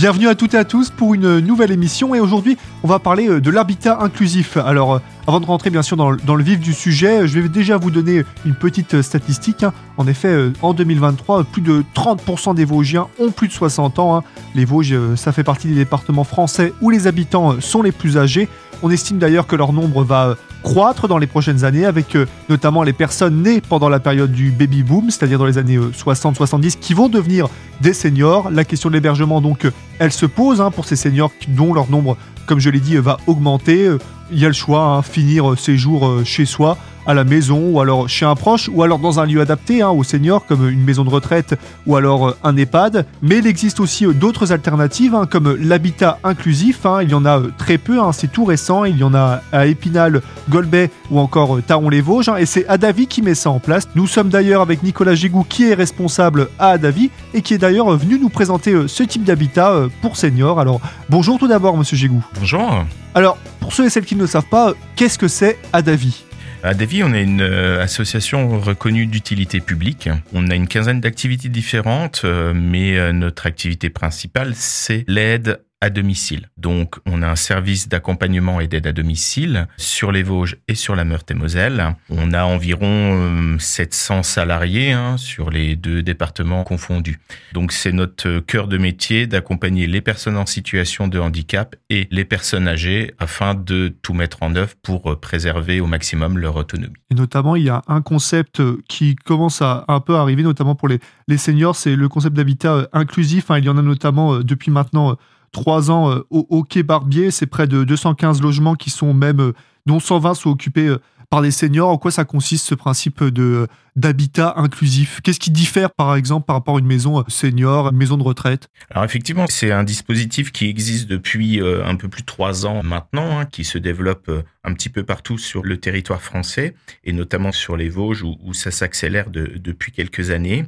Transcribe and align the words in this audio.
Bienvenue 0.00 0.28
à 0.28 0.34
toutes 0.34 0.54
et 0.54 0.56
à 0.56 0.64
tous 0.64 0.88
pour 0.88 1.12
une 1.12 1.40
nouvelle 1.40 1.70
émission 1.70 2.14
et 2.14 2.20
aujourd'hui 2.20 2.56
on 2.82 2.88
va 2.88 2.98
parler 2.98 3.28
euh, 3.28 3.38
de 3.38 3.50
l'habitat 3.50 3.98
inclusif. 4.00 4.56
Alors 4.56 4.94
euh, 4.94 4.98
avant 5.26 5.40
de 5.40 5.46
rentrer 5.46 5.70
bien 5.70 5.82
sûr 5.82 5.96
dans 5.96 6.10
le, 6.10 6.42
vif 6.42 6.60
du 6.60 6.72
sujet, 6.72 7.26
je 7.28 7.38
vais 7.38 7.48
déjà 7.48 7.76
vous 7.76 7.90
donner 7.90 8.24
une 8.44 8.54
petite 8.54 9.02
statistique. 9.02 9.62
Hein. 9.62 9.72
En 9.96 10.06
effet, 10.06 10.28
euh, 10.28 10.52
en 10.62 10.72
2023, 10.74 11.44
plus 11.44 11.62
de 11.62 11.84
30% 11.94 12.54
des 12.54 12.64
Vosgiens 12.64 13.08
ont 13.18 13.30
plus 13.30 13.48
de 13.48 13.52
60 13.52 13.98
ans. 13.98 14.16
Hein. 14.16 14.24
Les 14.54 14.64
Vosges, 14.64 14.96
ça 15.16 15.32
fait 15.32 15.44
partie 15.44 15.68
des 15.68 15.74
départements 15.74 16.24
français 16.24 16.72
où 16.80 16.90
les 16.90 17.06
habitants 17.06 17.60
sont 17.60 17.82
les 17.82 17.92
plus 17.92 18.18
âgés. 18.18 18.48
On 18.82 18.90
estime 18.90 19.18
d'ailleurs 19.18 19.46
que 19.46 19.56
leur 19.56 19.72
nombre 19.72 20.04
va 20.04 20.36
croître 20.62 21.08
dans 21.08 21.18
les 21.18 21.26
prochaines 21.26 21.64
années 21.64 21.84
avec 21.84 22.16
notamment 22.48 22.82
les 22.82 22.92
personnes 22.92 23.42
nées 23.42 23.60
pendant 23.60 23.88
la 23.88 24.00
période 24.00 24.32
du 24.32 24.50
baby 24.50 24.82
boom, 24.82 25.10
c'est-à-dire 25.10 25.38
dans 25.38 25.46
les 25.46 25.58
années 25.58 25.78
60-70, 25.78 26.78
qui 26.78 26.94
vont 26.94 27.08
devenir 27.08 27.48
des 27.80 27.92
seniors. 27.92 28.50
La 28.50 28.64
question 28.64 28.88
de 28.88 28.94
l'hébergement, 28.94 29.40
donc, 29.40 29.66
elle 29.98 30.12
se 30.12 30.26
pose 30.26 30.60
hein, 30.60 30.70
pour 30.70 30.86
ces 30.86 30.96
seniors 30.96 31.30
dont 31.48 31.74
leur 31.74 31.90
nombre, 31.90 32.16
comme 32.46 32.60
je 32.60 32.70
l'ai 32.70 32.80
dit, 32.80 32.96
va 32.96 33.18
augmenter. 33.26 33.90
Il 34.30 34.38
y 34.38 34.44
a 34.44 34.48
le 34.48 34.54
choix, 34.54 34.82
hein, 34.82 35.02
finir 35.02 35.58
ses 35.58 35.76
jours 35.76 36.06
euh, 36.06 36.24
chez 36.24 36.46
soi 36.46 36.76
à 37.10 37.14
la 37.14 37.24
maison 37.24 37.70
ou 37.72 37.80
alors 37.80 38.08
chez 38.08 38.24
un 38.24 38.36
proche 38.36 38.70
ou 38.72 38.84
alors 38.84 39.00
dans 39.00 39.18
un 39.18 39.26
lieu 39.26 39.40
adapté 39.40 39.82
hein, 39.82 39.88
aux 39.88 40.04
seniors 40.04 40.46
comme 40.46 40.68
une 40.68 40.84
maison 40.84 41.02
de 41.04 41.10
retraite 41.10 41.58
ou 41.84 41.96
alors 41.96 42.28
euh, 42.28 42.36
un 42.44 42.56
EHPAD. 42.56 43.04
Mais 43.20 43.38
il 43.38 43.48
existe 43.48 43.80
aussi 43.80 44.06
euh, 44.06 44.12
d'autres 44.12 44.52
alternatives 44.52 45.16
hein, 45.16 45.26
comme 45.26 45.56
l'habitat 45.56 46.20
inclusif. 46.22 46.86
Hein. 46.86 47.02
il 47.02 47.10
y 47.10 47.14
en 47.14 47.24
a 47.24 47.40
euh, 47.40 47.50
très 47.58 47.78
peu, 47.78 47.98
c'est 48.12 48.30
tout 48.30 48.44
récent. 48.44 48.84
Il 48.84 48.96
y 48.96 49.02
en 49.02 49.12
a 49.12 49.40
à 49.50 49.66
Épinal, 49.66 50.22
Golbet 50.48 50.90
ou 51.10 51.18
encore 51.18 51.58
Taron-les-Vosges. 51.66 52.30
et 52.38 52.46
c'est 52.46 52.66
Adavi 52.68 53.08
qui 53.08 53.22
met 53.22 53.34
ça 53.34 53.50
en 53.50 53.58
place. 53.58 53.88
Nous 53.96 54.06
sommes 54.06 54.28
d'ailleurs 54.28 54.62
avec 54.62 54.84
Nicolas 54.84 55.16
Gégou 55.16 55.42
qui 55.42 55.64
est 55.64 55.74
responsable 55.74 56.48
à 56.60 56.70
Adavi 56.70 57.10
et 57.34 57.42
qui 57.42 57.54
est 57.54 57.58
d'ailleurs 57.58 57.90
venu 57.96 58.20
nous 58.20 58.28
présenter 58.28 58.86
ce 58.86 59.02
type 59.02 59.24
d'habitat 59.24 59.88
pour 60.00 60.16
seniors. 60.16 60.60
Alors 60.60 60.80
bonjour 61.08 61.40
tout 61.40 61.48
d'abord 61.48 61.76
monsieur 61.76 61.96
Gégou. 61.96 62.24
Bonjour. 62.38 62.84
Alors 63.16 63.36
pour 63.58 63.72
ceux 63.72 63.86
et 63.86 63.90
celles 63.90 64.04
qui 64.04 64.14
ne 64.14 64.20
le 64.20 64.26
savent 64.28 64.48
pas, 64.48 64.74
qu'est-ce 64.94 65.18
que 65.18 65.26
c'est 65.26 65.58
Adavi? 65.72 66.29
À 66.62 66.74
Davy, 66.74 67.02
on 67.02 67.14
est 67.14 67.22
une 67.22 67.40
euh, 67.40 67.82
association 67.82 68.58
reconnue 68.58 69.06
d'utilité 69.06 69.60
publique. 69.60 70.10
On 70.32 70.50
a 70.50 70.54
une 70.54 70.68
quinzaine 70.68 71.00
d'activités 71.00 71.48
différentes, 71.48 72.22
euh, 72.24 72.52
mais 72.54 72.98
euh, 72.98 73.12
notre 73.12 73.46
activité 73.46 73.88
principale, 73.88 74.52
c'est 74.54 75.04
l'aide 75.08 75.60
à 75.80 75.88
domicile. 75.88 76.50
Donc, 76.58 76.96
on 77.06 77.22
a 77.22 77.28
un 77.28 77.36
service 77.36 77.88
d'accompagnement 77.88 78.60
et 78.60 78.68
d'aide 78.68 78.86
à 78.86 78.92
domicile 78.92 79.66
sur 79.78 80.12
les 80.12 80.22
Vosges 80.22 80.58
et 80.68 80.74
sur 80.74 80.94
la 80.94 81.04
Meurthe-et-Moselle. 81.04 81.96
On 82.10 82.34
a 82.34 82.44
environ 82.44 83.56
700 83.58 84.18
euh, 84.18 84.22
salariés 84.22 84.92
hein, 84.92 85.16
sur 85.16 85.48
les 85.48 85.76
deux 85.76 86.02
départements 86.02 86.64
confondus. 86.64 87.18
Donc, 87.54 87.72
c'est 87.72 87.92
notre 87.92 88.40
cœur 88.40 88.68
de 88.68 88.76
métier 88.76 89.26
d'accompagner 89.26 89.86
les 89.86 90.02
personnes 90.02 90.36
en 90.36 90.44
situation 90.44 91.08
de 91.08 91.18
handicap 91.18 91.74
et 91.88 92.08
les 92.10 92.26
personnes 92.26 92.68
âgées 92.68 93.14
afin 93.18 93.54
de 93.54 93.94
tout 94.02 94.12
mettre 94.12 94.42
en 94.42 94.54
œuvre 94.56 94.74
pour 94.82 95.18
préserver 95.18 95.80
au 95.80 95.86
maximum 95.86 96.36
leur 96.36 96.56
autonomie. 96.56 96.92
Et 97.10 97.14
notamment, 97.14 97.56
il 97.56 97.64
y 97.64 97.70
a 97.70 97.82
un 97.88 98.02
concept 98.02 98.62
qui 98.86 99.16
commence 99.16 99.62
à 99.62 99.86
un 99.88 100.00
peu 100.00 100.16
arriver, 100.16 100.42
notamment 100.42 100.74
pour 100.74 100.88
les, 100.88 101.00
les 101.26 101.38
seniors, 101.38 101.74
c'est 101.74 101.96
le 101.96 102.08
concept 102.08 102.36
d'habitat 102.36 102.88
inclusif. 102.92 103.46
il 103.56 103.64
y 103.64 103.68
en 103.70 103.78
a 103.78 103.82
notamment 103.82 104.34
euh, 104.34 104.44
depuis 104.44 104.70
maintenant 104.70 105.16
trois 105.52 105.90
ans 105.90 106.10
euh, 106.10 106.26
au, 106.30 106.62
Quai 106.62 106.82
Barbier. 106.82 107.30
C'est 107.30 107.46
près 107.46 107.66
de 107.66 107.84
215 107.84 108.42
logements 108.42 108.74
qui 108.74 108.90
sont 108.90 109.14
même, 109.14 109.40
euh, 109.40 109.52
dont 109.86 110.00
120 110.00 110.34
sont 110.34 110.50
occupés 110.50 110.88
euh, 110.88 110.98
par 111.30 111.42
des 111.42 111.52
seniors. 111.52 111.88
En 111.88 111.96
quoi 111.96 112.10
ça 112.10 112.24
consiste 112.24 112.66
ce 112.66 112.74
principe 112.74 113.24
de 113.24 113.68
d'habitat 113.96 114.54
inclusif? 114.56 115.20
Qu'est-ce 115.22 115.40
qui 115.40 115.50
diffère 115.50 115.90
par 115.90 116.14
exemple 116.14 116.46
par 116.46 116.56
rapport 116.56 116.76
à 116.76 116.78
une 116.78 116.86
maison 116.86 117.24
senior, 117.28 117.88
une 117.88 117.96
maison 117.96 118.16
de 118.16 118.22
retraite? 118.22 118.68
Alors 118.90 119.04
effectivement, 119.04 119.46
c'est 119.48 119.72
un 119.72 119.84
dispositif 119.84 120.52
qui 120.52 120.68
existe 120.68 121.08
depuis 121.08 121.60
un 121.60 121.96
peu 121.96 122.08
plus 122.08 122.22
de 122.22 122.26
trois 122.26 122.66
ans 122.66 122.82
maintenant, 122.82 123.38
hein, 123.38 123.46
qui 123.46 123.64
se 123.64 123.78
développe 123.78 124.30
un 124.62 124.74
petit 124.74 124.90
peu 124.90 125.02
partout 125.02 125.38
sur 125.38 125.64
le 125.64 125.78
territoire 125.78 126.22
français 126.22 126.74
et 127.04 127.12
notamment 127.12 127.52
sur 127.52 127.76
les 127.76 127.88
Vosges 127.88 128.22
où, 128.22 128.54
ça 128.54 128.70
s'accélère 128.70 129.30
depuis 129.30 129.92
quelques 129.92 130.30
années. 130.30 130.66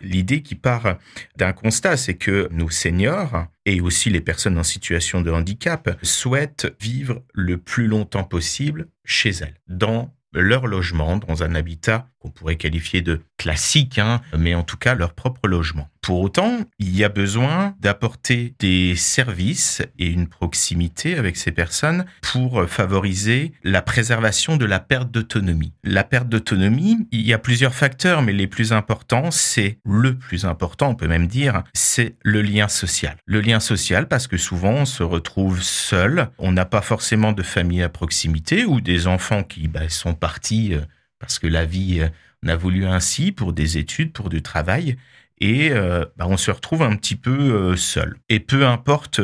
L'idée 0.00 0.42
qui 0.42 0.54
part 0.54 0.96
d'un 1.36 1.52
constat, 1.52 1.96
c'est 1.96 2.14
que 2.14 2.48
nos 2.50 2.70
seniors 2.70 3.46
et 3.66 3.80
aussi 3.80 4.10
les 4.10 4.20
personnes 4.20 4.58
en 4.58 4.64
situation 4.64 5.22
de 5.22 5.30
handicap 5.30 5.96
souhaitent 6.02 6.74
vivre 6.80 7.22
le 7.32 7.58
plus 7.58 7.86
longtemps 7.86 8.24
possible 8.24 8.88
chez 9.04 9.30
elles, 9.30 9.60
dans 9.68 10.14
leur 10.32 10.66
logement, 10.66 11.16
dans 11.16 11.42
un 11.42 11.54
habitat 11.54 12.10
qu'on 12.24 12.30
pourrait 12.30 12.56
qualifier 12.56 13.02
de 13.02 13.20
classique, 13.36 13.98
hein, 13.98 14.22
mais 14.38 14.54
en 14.54 14.62
tout 14.62 14.78
cas 14.78 14.94
leur 14.94 15.12
propre 15.12 15.46
logement. 15.46 15.90
Pour 16.00 16.20
autant, 16.20 16.60
il 16.78 16.96
y 16.96 17.04
a 17.04 17.08
besoin 17.08 17.74
d'apporter 17.80 18.54
des 18.58 18.96
services 18.96 19.82
et 19.98 20.06
une 20.06 20.26
proximité 20.26 21.16
avec 21.16 21.36
ces 21.36 21.50
personnes 21.50 22.06
pour 22.20 22.64
favoriser 22.66 23.52
la 23.62 23.82
préservation 23.82 24.56
de 24.56 24.64
la 24.64 24.80
perte 24.80 25.10
d'autonomie. 25.10 25.72
La 25.82 26.04
perte 26.04 26.28
d'autonomie, 26.28 27.06
il 27.10 27.22
y 27.22 27.32
a 27.32 27.38
plusieurs 27.38 27.74
facteurs, 27.74 28.22
mais 28.22 28.32
les 28.32 28.46
plus 28.46 28.72
importants, 28.72 29.30
c'est 29.30 29.78
le 29.84 30.16
plus 30.16 30.46
important, 30.46 30.90
on 30.90 30.94
peut 30.94 31.08
même 31.08 31.26
dire, 31.26 31.62
c'est 31.74 32.16
le 32.22 32.42
lien 32.42 32.68
social. 32.68 33.16
Le 33.26 33.40
lien 33.40 33.60
social 33.60 34.08
parce 34.08 34.26
que 34.26 34.36
souvent 34.38 34.72
on 34.72 34.84
se 34.86 35.02
retrouve 35.02 35.62
seul, 35.62 36.30
on 36.38 36.52
n'a 36.52 36.64
pas 36.64 36.82
forcément 36.82 37.32
de 37.32 37.42
famille 37.42 37.82
à 37.82 37.90
proximité 37.90 38.64
ou 38.64 38.80
des 38.80 39.06
enfants 39.06 39.42
qui 39.42 39.68
bah, 39.68 39.88
sont 39.88 40.14
partis 40.14 40.74
euh, 40.74 40.80
parce 41.24 41.38
que 41.38 41.46
la 41.46 41.64
vie 41.64 42.00
euh, 42.00 42.52
a 42.52 42.56
voulu 42.56 42.84
ainsi 42.84 43.32
pour 43.32 43.54
des 43.54 43.78
études, 43.78 44.12
pour 44.12 44.28
du 44.28 44.42
travail 44.42 44.96
et 45.40 45.70
euh, 45.72 46.04
bah, 46.16 46.26
on 46.28 46.36
se 46.36 46.50
retrouve 46.50 46.82
un 46.82 46.94
petit 46.96 47.16
peu 47.16 47.30
euh, 47.30 47.76
seul. 47.76 48.16
Et 48.28 48.40
peu 48.40 48.66
importe 48.66 49.20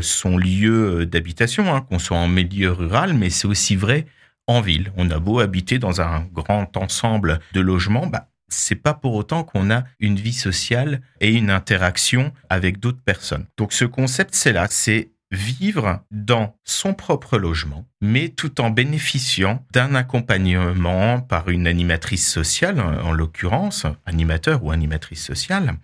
son 0.00 0.36
lieu 0.38 1.06
d'habitation, 1.06 1.72
hein, 1.74 1.82
qu'on 1.82 1.98
soit 1.98 2.16
en 2.16 2.26
milieu 2.26 2.72
rural, 2.72 3.14
mais 3.14 3.30
c'est 3.30 3.46
aussi 3.46 3.76
vrai 3.76 4.06
en 4.46 4.60
ville. 4.60 4.92
On 4.96 5.10
a 5.10 5.18
beau 5.18 5.40
habiter 5.40 5.78
dans 5.78 6.00
un 6.00 6.26
grand 6.32 6.76
ensemble 6.76 7.40
de 7.52 7.60
logements, 7.60 8.06
bah, 8.06 8.28
c'est 8.48 8.74
pas 8.74 8.94
pour 8.94 9.14
autant 9.14 9.44
qu'on 9.44 9.70
a 9.70 9.84
une 10.00 10.16
vie 10.16 10.32
sociale 10.32 11.00
et 11.20 11.32
une 11.32 11.50
interaction 11.50 12.32
avec 12.48 12.80
d'autres 12.80 13.02
personnes. 13.02 13.46
Donc 13.56 13.72
ce 13.72 13.84
concept, 13.84 14.34
c'est 14.34 14.52
là, 14.52 14.66
c'est 14.70 15.10
vivre 15.32 16.00
dans 16.10 16.56
son 16.62 16.92
propre 16.92 17.38
logement, 17.38 17.86
mais 18.02 18.28
tout 18.28 18.60
en 18.60 18.70
bénéficiant 18.70 19.64
d'un 19.72 19.94
accompagnement 19.94 21.20
par 21.20 21.48
une 21.48 21.66
animatrice 21.66 22.30
sociale, 22.30 22.80
en 22.80 23.12
l'occurrence, 23.12 23.86
animateur 24.04 24.62
ou 24.62 24.70
animatrice 24.70 25.24
sociale, 25.24 25.74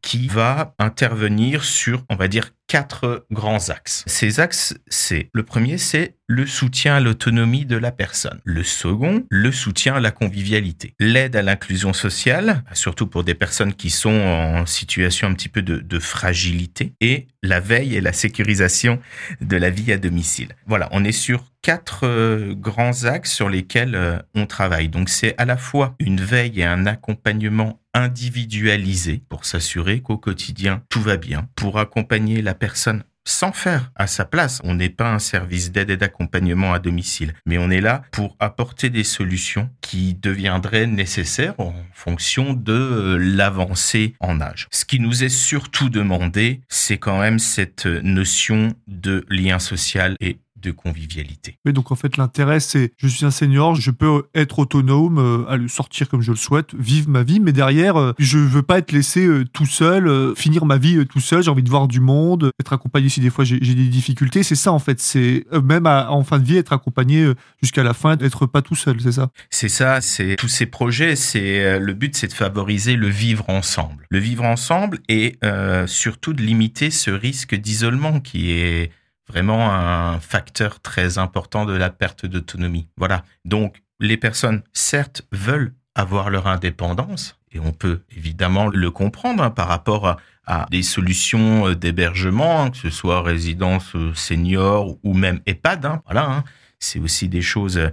qui 0.00 0.26
va 0.26 0.74
intervenir 0.78 1.64
sur, 1.64 2.02
on 2.08 2.16
va 2.16 2.28
dire, 2.28 2.50
quatre 2.74 3.24
grands 3.30 3.68
axes. 3.68 4.02
Ces 4.08 4.40
axes, 4.40 4.74
c'est 4.88 5.30
le 5.32 5.44
premier, 5.44 5.78
c'est 5.78 6.16
le 6.26 6.44
soutien 6.44 6.96
à 6.96 7.00
l'autonomie 7.00 7.66
de 7.66 7.76
la 7.76 7.92
personne. 7.92 8.40
Le 8.42 8.64
second, 8.64 9.24
le 9.30 9.52
soutien 9.52 9.94
à 9.94 10.00
la 10.00 10.10
convivialité. 10.10 10.96
L'aide 10.98 11.36
à 11.36 11.42
l'inclusion 11.42 11.92
sociale, 11.92 12.64
surtout 12.72 13.06
pour 13.06 13.22
des 13.22 13.34
personnes 13.34 13.74
qui 13.74 13.90
sont 13.90 14.10
en 14.10 14.66
situation 14.66 15.28
un 15.28 15.34
petit 15.34 15.48
peu 15.48 15.62
de, 15.62 15.98
fragilité. 16.00 16.94
Et 17.00 17.28
la 17.44 17.60
veille 17.60 17.94
et 17.94 18.00
la 18.00 18.12
sécurisation 18.12 18.98
de 19.40 19.56
la 19.56 19.70
vie 19.70 19.92
à 19.92 19.96
domicile. 19.96 20.56
Voilà, 20.66 20.88
on 20.90 21.04
est 21.04 21.12
sur 21.12 21.44
quatre 21.62 22.00
euh, 22.04 22.54
grands 22.54 23.04
axes 23.04 23.32
sur 23.32 23.48
lesquels 23.48 23.94
euh, 23.94 24.18
on 24.34 24.46
travaille. 24.46 24.88
Donc 24.88 25.08
c'est 25.08 25.34
à 25.38 25.44
la 25.44 25.56
fois 25.56 25.94
une 26.00 26.20
veille 26.20 26.60
et 26.60 26.64
un 26.64 26.86
accompagnement 26.86 27.80
individualisé 27.94 29.22
pour 29.28 29.44
s'assurer 29.44 30.00
qu'au 30.00 30.18
quotidien 30.18 30.82
tout 30.90 31.00
va 31.00 31.16
bien, 31.16 31.48
pour 31.54 31.78
accompagner 31.78 32.42
la 32.42 32.54
personne 32.54 33.04
sans 33.26 33.52
faire 33.52 33.90
à 33.96 34.06
sa 34.06 34.24
place. 34.24 34.60
On 34.64 34.74
n'est 34.74 34.90
pas 34.90 35.10
un 35.10 35.18
service 35.18 35.72
d'aide 35.72 35.90
et 35.90 35.96
d'accompagnement 35.96 36.72
à 36.72 36.78
domicile, 36.78 37.34
mais 37.46 37.58
on 37.58 37.70
est 37.70 37.80
là 37.80 38.02
pour 38.12 38.36
apporter 38.38 38.90
des 38.90 39.04
solutions 39.04 39.70
qui 39.80 40.14
deviendraient 40.14 40.86
nécessaires 40.86 41.54
en 41.58 41.74
fonction 41.92 42.52
de 42.52 42.72
euh, 42.72 43.16
l'avancée 43.18 44.14
en 44.20 44.40
âge. 44.40 44.68
Ce 44.70 44.84
qui 44.84 45.00
nous 45.00 45.24
est 45.24 45.28
surtout 45.30 45.88
demandé, 45.88 46.60
c'est 46.68 46.98
quand 46.98 47.20
même 47.20 47.38
cette 47.38 47.86
notion 47.86 48.74
de 48.86 49.24
lien 49.28 49.58
social 49.58 50.16
et 50.20 50.38
de 50.64 50.72
convivialité. 50.72 51.58
Donc 51.66 51.92
en 51.92 51.94
fait 51.94 52.16
l'intérêt 52.16 52.60
c'est 52.60 52.92
je 52.96 53.06
suis 53.08 53.24
un 53.24 53.30
senior, 53.30 53.74
je 53.74 53.90
peux 53.90 54.24
être 54.34 54.58
autonome, 54.58 55.18
euh, 55.18 55.48
aller 55.48 55.68
sortir 55.68 56.08
comme 56.08 56.22
je 56.22 56.30
le 56.30 56.36
souhaite, 56.36 56.74
vivre 56.74 57.08
ma 57.08 57.22
vie, 57.22 57.40
mais 57.40 57.52
derrière 57.52 57.96
euh, 57.96 58.12
je 58.18 58.38
veux 58.38 58.62
pas 58.62 58.78
être 58.78 58.92
laissé 58.92 59.26
euh, 59.26 59.44
tout 59.52 59.66
seul, 59.66 60.34
finir 60.36 60.64
ma 60.64 60.78
vie 60.78 61.06
tout 61.06 61.20
seul, 61.20 61.42
j'ai 61.42 61.50
envie 61.50 61.62
de 61.62 61.70
voir 61.70 61.88
du 61.88 62.00
monde, 62.00 62.50
être 62.60 62.72
accompagné 62.72 63.08
si 63.08 63.20
des 63.20 63.30
fois 63.30 63.44
j'ai 63.44 63.58
des 63.58 63.88
difficultés, 63.88 64.42
c'est 64.42 64.54
ça 64.54 64.72
en 64.72 64.78
fait, 64.78 65.00
c'est 65.00 65.44
même 65.62 65.86
en 65.86 66.24
fin 66.24 66.38
de 66.38 66.44
vie 66.44 66.56
être 66.56 66.72
accompagné 66.72 67.32
jusqu'à 67.62 67.82
la 67.82 67.94
fin, 67.94 68.16
être 68.18 68.46
pas 68.46 68.62
tout 68.62 68.74
seul, 68.74 69.00
c'est 69.00 69.12
ça. 69.12 69.30
C'est 69.50 69.68
ça, 69.68 70.00
c'est 70.00 70.36
tous 70.36 70.48
ces 70.48 70.66
projets, 70.66 71.16
c'est 71.16 71.78
le 71.78 71.92
but 71.92 72.16
c'est 72.16 72.28
de 72.28 72.32
favoriser 72.32 72.96
le 72.96 73.08
vivre 73.08 73.48
ensemble, 73.48 74.06
le 74.10 74.18
vivre 74.18 74.44
ensemble 74.44 75.00
et 75.08 75.38
surtout 75.86 76.32
de 76.32 76.42
limiter 76.42 76.90
ce 76.90 77.10
risque 77.10 77.54
d'isolement 77.54 78.20
qui 78.20 78.52
est 78.52 78.90
vraiment 79.28 79.72
un 79.72 80.20
facteur 80.20 80.80
très 80.80 81.18
important 81.18 81.64
de 81.64 81.72
la 81.72 81.90
perte 81.90 82.26
d'autonomie. 82.26 82.88
Voilà. 82.96 83.24
Donc, 83.44 83.82
les 84.00 84.16
personnes, 84.16 84.62
certes, 84.72 85.22
veulent 85.32 85.74
avoir 85.94 86.30
leur 86.30 86.46
indépendance 86.46 87.38
Et 87.52 87.60
on 87.60 87.72
peut 87.72 88.00
évidemment 88.16 88.66
le 88.66 88.90
comprendre 88.90 89.42
hein, 89.42 89.50
par 89.50 89.68
rapport 89.68 90.18
à, 90.46 90.66
des 90.70 90.82
solutions 90.82 91.68
euh, 91.68 91.74
d'hébergement, 91.74 92.64
hein, 92.64 92.70
que 92.70 92.76
ce 92.76 92.90
soit 92.90 93.22
résidence 93.22 93.94
euh, 93.94 94.12
senior 94.14 94.98
ou 95.02 95.14
même 95.14 95.40
EHPAD. 95.46 95.86
Hein. 95.86 96.02
voilà, 96.04 96.44
c'est 96.78 96.98
aussi 96.98 97.28
des 97.28 97.40
choses 97.40 97.78
euh, 97.78 97.88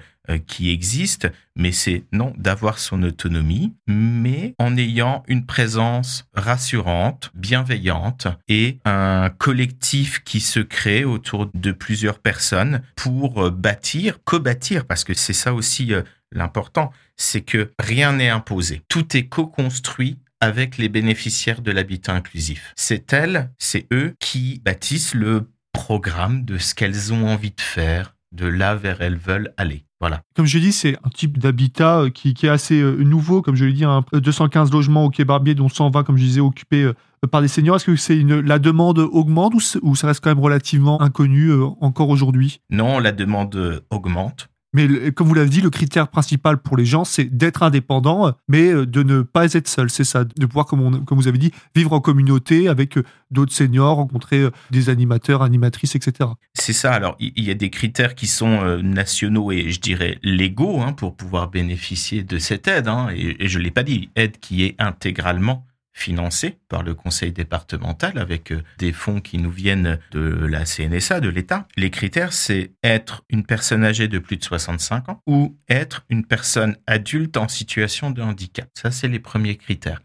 qui 0.47 0.69
existent, 0.69 1.29
mais 1.55 1.71
c'est 1.71 2.03
non 2.11 2.33
d'avoir 2.37 2.79
son 2.79 3.03
autonomie, 3.03 3.73
mais 3.87 4.53
en 4.59 4.77
ayant 4.77 5.23
une 5.27 5.45
présence 5.45 6.25
rassurante, 6.33 7.31
bienveillante 7.33 8.27
et 8.47 8.79
un 8.85 9.29
collectif 9.29 10.23
qui 10.23 10.39
se 10.39 10.59
crée 10.59 11.03
autour 11.03 11.49
de 11.53 11.71
plusieurs 11.71 12.19
personnes 12.19 12.81
pour 12.95 13.51
bâtir, 13.51 14.23
co-bâtir, 14.23 14.85
parce 14.85 15.03
que 15.03 15.13
c'est 15.13 15.33
ça 15.33 15.53
aussi 15.53 15.91
l'important, 16.31 16.91
c'est 17.17 17.41
que 17.41 17.71
rien 17.79 18.13
n'est 18.13 18.29
imposé. 18.29 18.81
Tout 18.87 19.17
est 19.17 19.27
co-construit 19.27 20.19
avec 20.39 20.77
les 20.77 20.89
bénéficiaires 20.89 21.61
de 21.61 21.71
l'habitat 21.71 22.13
inclusif. 22.13 22.73
C'est 22.75 23.13
elles, 23.13 23.51
c'est 23.59 23.85
eux 23.93 24.15
qui 24.19 24.59
bâtissent 24.65 25.13
le 25.13 25.49
programme 25.71 26.43
de 26.43 26.57
ce 26.57 26.73
qu'elles 26.73 27.13
ont 27.13 27.27
envie 27.27 27.51
de 27.51 27.61
faire, 27.61 28.15
de 28.31 28.45
là 28.47 28.75
vers 28.75 29.01
elles 29.01 29.17
veulent 29.17 29.53
aller. 29.57 29.85
Voilà. 29.99 30.21
Comme 30.35 30.47
je 30.47 30.57
l'ai 30.57 30.65
dit, 30.65 30.71
c'est 30.71 30.97
un 31.03 31.09
type 31.09 31.37
d'habitat 31.37 31.99
euh, 31.99 32.09
qui, 32.09 32.33
est 32.41 32.49
assez 32.49 32.81
euh, 32.81 33.03
nouveau. 33.03 33.43
Comme 33.43 33.55
je 33.55 33.65
l'ai 33.65 33.73
dit, 33.73 33.83
215 34.11 34.71
logements 34.71 35.05
au 35.05 35.09
Quai 35.11 35.25
Barbier, 35.25 35.53
dont 35.53 35.69
120, 35.69 36.03
comme 36.03 36.17
je 36.17 36.23
disais, 36.23 36.41
occupés 36.41 36.83
euh, 36.83 36.93
par 37.29 37.41
des 37.41 37.47
seniors. 37.47 37.75
Est-ce 37.75 37.85
que 37.85 37.95
c'est 37.95 38.17
une, 38.17 38.39
la 38.39 38.57
demande 38.57 38.97
augmente 38.97 39.53
ou, 39.83 39.95
ça 39.95 40.07
reste 40.07 40.23
quand 40.23 40.31
même 40.31 40.43
relativement 40.43 40.99
inconnu 41.01 41.53
encore 41.81 42.09
aujourd'hui? 42.09 42.61
Non, 42.71 42.97
la 42.97 43.11
demande 43.11 43.83
augmente. 43.91 44.50
Mais 44.73 45.11
comme 45.11 45.27
vous 45.27 45.33
l'avez 45.33 45.49
dit, 45.49 45.61
le 45.61 45.69
critère 45.69 46.07
principal 46.07 46.57
pour 46.57 46.77
les 46.77 46.85
gens, 46.85 47.03
c'est 47.03 47.25
d'être 47.25 47.61
indépendant, 47.63 48.33
mais 48.47 48.71
euh, 48.71 48.85
de 48.85 49.03
ne 49.03 49.21
pas 49.21 49.53
être 49.53 49.67
seul. 49.67 49.89
C'est 49.89 50.05
ça, 50.05 50.23
de 50.23 50.45
pouvoir, 50.45 50.65
comme, 50.65 51.03
vous 51.09 51.27
avez 51.27 51.37
dit, 51.37 51.51
vivre 51.75 51.91
en 51.93 51.99
communauté 51.99 52.69
avec 52.69 52.97
euh, 52.97 53.03
d'autres 53.31 53.53
seniors, 53.53 53.97
rencontrer 53.97 54.39
euh, 54.39 54.51
des 54.71 54.89
animateurs, 54.89 55.41
animatrices, 55.41 55.95
etc. 55.95 56.29
C'est 56.53 56.73
ça. 56.73 56.93
Alors, 56.93 57.17
il 57.19 57.43
y 57.43 57.51
a 57.51 57.55
des 57.55 57.69
critères 57.69 58.15
qui 58.15 58.27
sont 58.27 58.77
nationaux 58.81 59.51
et 59.51 59.69
je 59.69 59.79
dirais 59.79 60.19
légaux 60.23 60.81
hein, 60.81 60.93
pour 60.93 61.15
pouvoir 61.15 61.49
bénéficier 61.49 62.23
de 62.23 62.37
cette 62.37 62.67
aide. 62.67 62.87
Hein, 62.87 63.09
et, 63.13 63.43
et 63.43 63.47
je 63.49 63.59
l'ai 63.59 63.71
pas 63.71 63.83
dit, 63.83 64.09
aide 64.15 64.37
qui 64.39 64.63
est 64.63 64.75
intégralement 64.79 65.65
financé 65.93 66.57
par 66.69 66.83
le 66.83 66.93
conseil 66.93 67.31
départemental 67.31 68.17
avec 68.17 68.51
euh, 68.51 68.61
des 68.77 68.91
fonds 68.91 69.19
qui 69.19 69.37
nous 69.37 69.51
viennent 69.51 69.99
de 70.11 70.19
la 70.19 70.65
CNSA, 70.65 71.19
de 71.19 71.29
l'État. 71.29 71.67
Les 71.75 71.89
critères, 71.89 72.33
c'est 72.33 72.71
être 72.83 73.23
une 73.29 73.45
personne 73.45 73.83
âgée 73.83 74.07
de 74.07 74.19
plus 74.19 74.37
de 74.37 74.43
65 74.43 75.09
ans 75.09 75.19
ou 75.27 75.57
être 75.69 76.05
une 76.09 76.25
personne 76.25 76.77
adulte 76.87 77.37
en 77.37 77.47
situation 77.47 78.11
de 78.11 78.21
handicap. 78.21 78.69
Ça, 78.73 78.91
c'est 78.91 79.07
les 79.07 79.19
premiers 79.19 79.57
critères. 79.57 80.01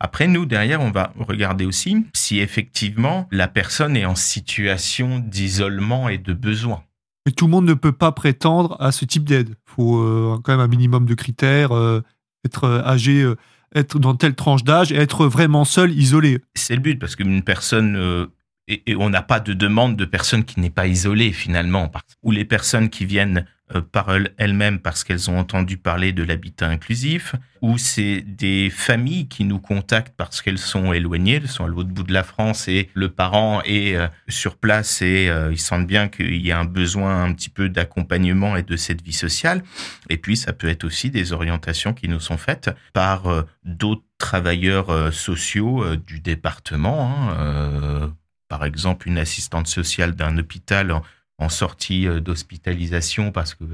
Après, 0.00 0.28
nous, 0.28 0.46
derrière, 0.46 0.80
on 0.80 0.90
va 0.90 1.12
regarder 1.16 1.64
aussi 1.64 2.06
si 2.14 2.38
effectivement 2.38 3.26
la 3.32 3.48
personne 3.48 3.96
est 3.96 4.04
en 4.04 4.14
situation 4.14 5.18
d'isolement 5.18 6.08
et 6.08 6.18
de 6.18 6.32
besoin. 6.32 6.84
Mais 7.26 7.32
tout 7.32 7.46
le 7.46 7.50
monde 7.50 7.66
ne 7.66 7.74
peut 7.74 7.92
pas 7.92 8.12
prétendre 8.12 8.76
à 8.80 8.92
ce 8.92 9.04
type 9.04 9.24
d'aide. 9.24 9.50
Il 9.50 9.72
faut 9.74 9.98
euh, 9.98 10.38
quand 10.42 10.52
même 10.52 10.60
un 10.60 10.68
minimum 10.68 11.04
de 11.04 11.14
critères, 11.14 11.72
euh, 11.72 12.02
être 12.44 12.82
âgé 12.86 13.26
être 13.74 13.98
dans 13.98 14.14
telle 14.14 14.34
tranche 14.34 14.64
d'âge 14.64 14.92
et 14.92 14.96
être 14.96 15.26
vraiment 15.26 15.64
seul, 15.64 15.92
isolé. 15.92 16.40
C'est 16.54 16.74
le 16.74 16.80
but, 16.80 16.98
parce 16.98 17.16
qu'une 17.16 17.42
personne, 17.42 17.96
euh, 17.96 18.26
et, 18.66 18.96
on 18.96 19.10
n'a 19.10 19.22
pas 19.22 19.40
de 19.40 19.52
demande 19.52 19.96
de 19.96 20.04
personne 20.04 20.44
qui 20.44 20.60
n'est 20.60 20.70
pas 20.70 20.86
isolée 20.86 21.32
finalement, 21.32 21.90
ou 22.22 22.30
les 22.30 22.44
personnes 22.44 22.90
qui 22.90 23.04
viennent 23.04 23.46
par 23.92 24.10
elles-mêmes 24.36 24.78
parce 24.78 25.04
qu'elles 25.04 25.30
ont 25.30 25.38
entendu 25.38 25.76
parler 25.76 26.12
de 26.12 26.22
l'habitat 26.22 26.68
inclusif, 26.68 27.34
ou 27.60 27.78
c'est 27.78 28.20
des 28.20 28.70
familles 28.70 29.28
qui 29.28 29.44
nous 29.44 29.58
contactent 29.58 30.14
parce 30.16 30.42
qu'elles 30.42 30.58
sont 30.58 30.92
éloignées, 30.92 31.36
elles 31.36 31.48
sont 31.48 31.64
à 31.64 31.68
l'autre 31.68 31.90
bout 31.90 32.02
de 32.02 32.12
la 32.12 32.22
France 32.22 32.68
et 32.68 32.88
le 32.94 33.08
parent 33.08 33.62
est 33.64 33.96
euh, 33.96 34.08
sur 34.28 34.56
place 34.56 35.02
et 35.02 35.28
euh, 35.28 35.52
ils 35.52 35.58
sentent 35.58 35.86
bien 35.86 36.08
qu'il 36.08 36.44
y 36.44 36.52
a 36.52 36.58
un 36.58 36.64
besoin 36.64 37.24
un 37.24 37.32
petit 37.32 37.50
peu 37.50 37.68
d'accompagnement 37.68 38.56
et 38.56 38.62
de 38.62 38.76
cette 38.76 39.02
vie 39.02 39.12
sociale. 39.12 39.62
Et 40.08 40.16
puis 40.16 40.36
ça 40.36 40.52
peut 40.52 40.68
être 40.68 40.84
aussi 40.84 41.10
des 41.10 41.32
orientations 41.32 41.94
qui 41.94 42.08
nous 42.08 42.20
sont 42.20 42.38
faites 42.38 42.70
par 42.92 43.46
d'autres 43.64 44.04
travailleurs 44.18 45.12
sociaux 45.12 45.96
du 45.96 46.20
département. 46.20 47.12
Hein, 47.30 48.12
par 48.48 48.64
exemple, 48.64 49.08
une 49.08 49.18
assistante 49.18 49.66
sociale 49.66 50.14
d'un 50.14 50.36
hôpital 50.38 51.00
en 51.38 51.48
sortie 51.48 52.06
euh, 52.06 52.20
d'hospitalisation 52.20 53.32
parce 53.32 53.54
que 53.54 53.64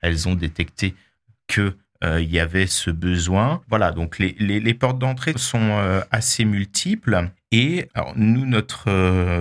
elles 0.00 0.28
ont 0.28 0.34
détecté 0.34 0.94
que 1.46 1.76
euh, 2.02 2.20
y 2.20 2.40
avait 2.40 2.66
ce 2.66 2.90
besoin. 2.90 3.62
Voilà, 3.68 3.92
donc 3.92 4.18
les, 4.18 4.34
les, 4.38 4.74
portes 4.74 4.98
d'entrée 4.98 5.34
sont 5.36 5.78
euh, 5.78 6.00
assez 6.10 6.44
multiples. 6.44 7.30
Et 7.52 7.88
alors, 7.94 8.14
nous, 8.16 8.44
notre 8.44 8.90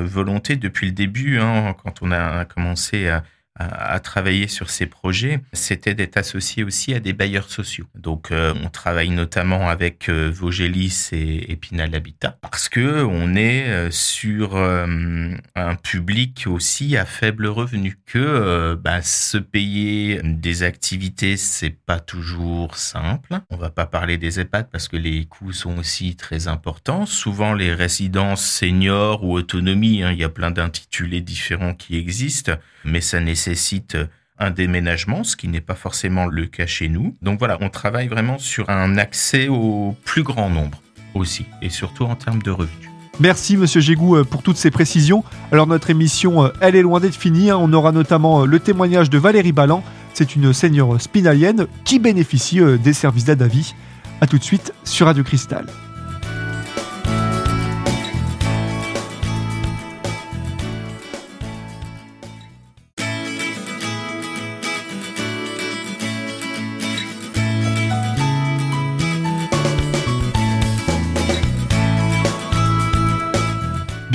volonté 0.03 0.57
depuis 0.57 0.85
le 0.85 0.91
début, 0.91 1.39
hein, 1.39 1.75
quand 1.83 2.03
on 2.03 2.11
a 2.11 2.45
commencé 2.45 3.07
à, 3.07 3.23
à, 3.69 3.99
travailler 3.99 4.47
sur 4.47 4.69
ces 4.69 4.85
projets, 4.85 5.39
c'était 5.53 5.93
d'être 5.93 6.17
associé 6.17 6.63
aussi 6.63 6.93
à 6.93 6.99
des 6.99 7.13
bailleurs 7.13 7.49
sociaux. 7.49 7.85
Donc, 7.95 8.31
euh, 8.31 8.53
on 8.63 8.69
travaille 8.69 9.09
notamment 9.09 9.69
avec 9.69 10.09
euh, 10.09 10.31
Vogélis 10.33 11.09
et 11.11 11.51
Épinal 11.51 11.93
Habitat 11.95 12.37
parce 12.41 12.69
que 12.69 13.03
on 13.03 13.35
est 13.35 13.67
euh, 13.67 13.91
sur 13.91 14.55
un 14.55 15.75
public 15.75 16.45
aussi 16.47 16.97
à 16.97 17.05
faible 17.05 17.47
revenu. 17.47 17.97
Que 18.05 18.75
bah, 18.75 19.01
se 19.01 19.37
payer 19.37 20.19
des 20.23 20.63
activités, 20.63 21.37
c'est 21.37 21.69
pas 21.69 21.99
toujours 21.99 22.75
simple. 22.75 23.39
On 23.49 23.57
va 23.57 23.69
pas 23.69 23.85
parler 23.85 24.17
des 24.17 24.39
EHPAD 24.39 24.69
parce 24.69 24.87
que 24.87 24.97
les 24.97 25.25
coûts 25.25 25.53
sont 25.53 25.77
aussi 25.77 26.15
très 26.15 26.47
importants. 26.47 27.05
Souvent, 27.05 27.53
les 27.53 27.73
résidences 27.73 28.45
seniors 28.45 29.23
ou 29.23 29.33
autonomie, 29.33 30.03
hein, 30.03 30.11
il 30.11 30.19
y 30.19 30.23
a 30.23 30.29
plein 30.29 30.51
d'intitulés 30.51 31.21
différents 31.21 31.73
qui 31.73 31.97
existent, 31.97 32.53
mais 32.83 33.01
ça 33.01 33.19
nécessite 33.19 33.50
nécessite 33.51 33.97
un 34.39 34.49
déménagement, 34.49 35.23
ce 35.23 35.35
qui 35.35 35.47
n'est 35.47 35.61
pas 35.61 35.75
forcément 35.75 36.25
le 36.25 36.47
cas 36.47 36.65
chez 36.65 36.87
nous. 36.87 37.15
Donc 37.21 37.37
voilà, 37.39 37.57
on 37.61 37.69
travaille 37.69 38.07
vraiment 38.07 38.39
sur 38.39 38.69
un 38.69 38.97
accès 38.97 39.49
au 39.49 39.95
plus 40.05 40.23
grand 40.23 40.49
nombre 40.49 40.81
aussi, 41.13 41.45
et 41.61 41.69
surtout 41.69 42.05
en 42.05 42.15
termes 42.15 42.41
de 42.41 42.49
revenus. 42.49 42.89
Merci 43.19 43.57
Monsieur 43.57 43.81
Gégou 43.81 44.15
euh, 44.15 44.23
pour 44.23 44.41
toutes 44.41 44.55
ces 44.55 44.71
précisions. 44.71 45.23
Alors 45.51 45.67
notre 45.67 45.89
émission, 45.89 46.45
euh, 46.45 46.49
elle 46.61 46.77
est 46.77 46.81
loin 46.81 47.01
d'être 47.01 47.15
finie. 47.15 47.51
Hein. 47.51 47.57
On 47.59 47.71
aura 47.73 47.91
notamment 47.91 48.43
euh, 48.43 48.45
le 48.45 48.59
témoignage 48.59 49.09
de 49.09 49.17
Valérie 49.17 49.51
Ballan. 49.51 49.83
C'est 50.13 50.35
une 50.35 50.53
seigneur 50.53 50.99
spinalienne 50.99 51.67
qui 51.83 51.99
bénéficie 51.99 52.61
des 52.83 52.93
services 52.93 53.29
vie. 53.29 53.75
A 54.21 54.27
tout 54.27 54.37
de 54.37 54.43
suite 54.43 54.73
sur 54.85 55.07
Radio 55.07 55.23
Cristal. 55.23 55.65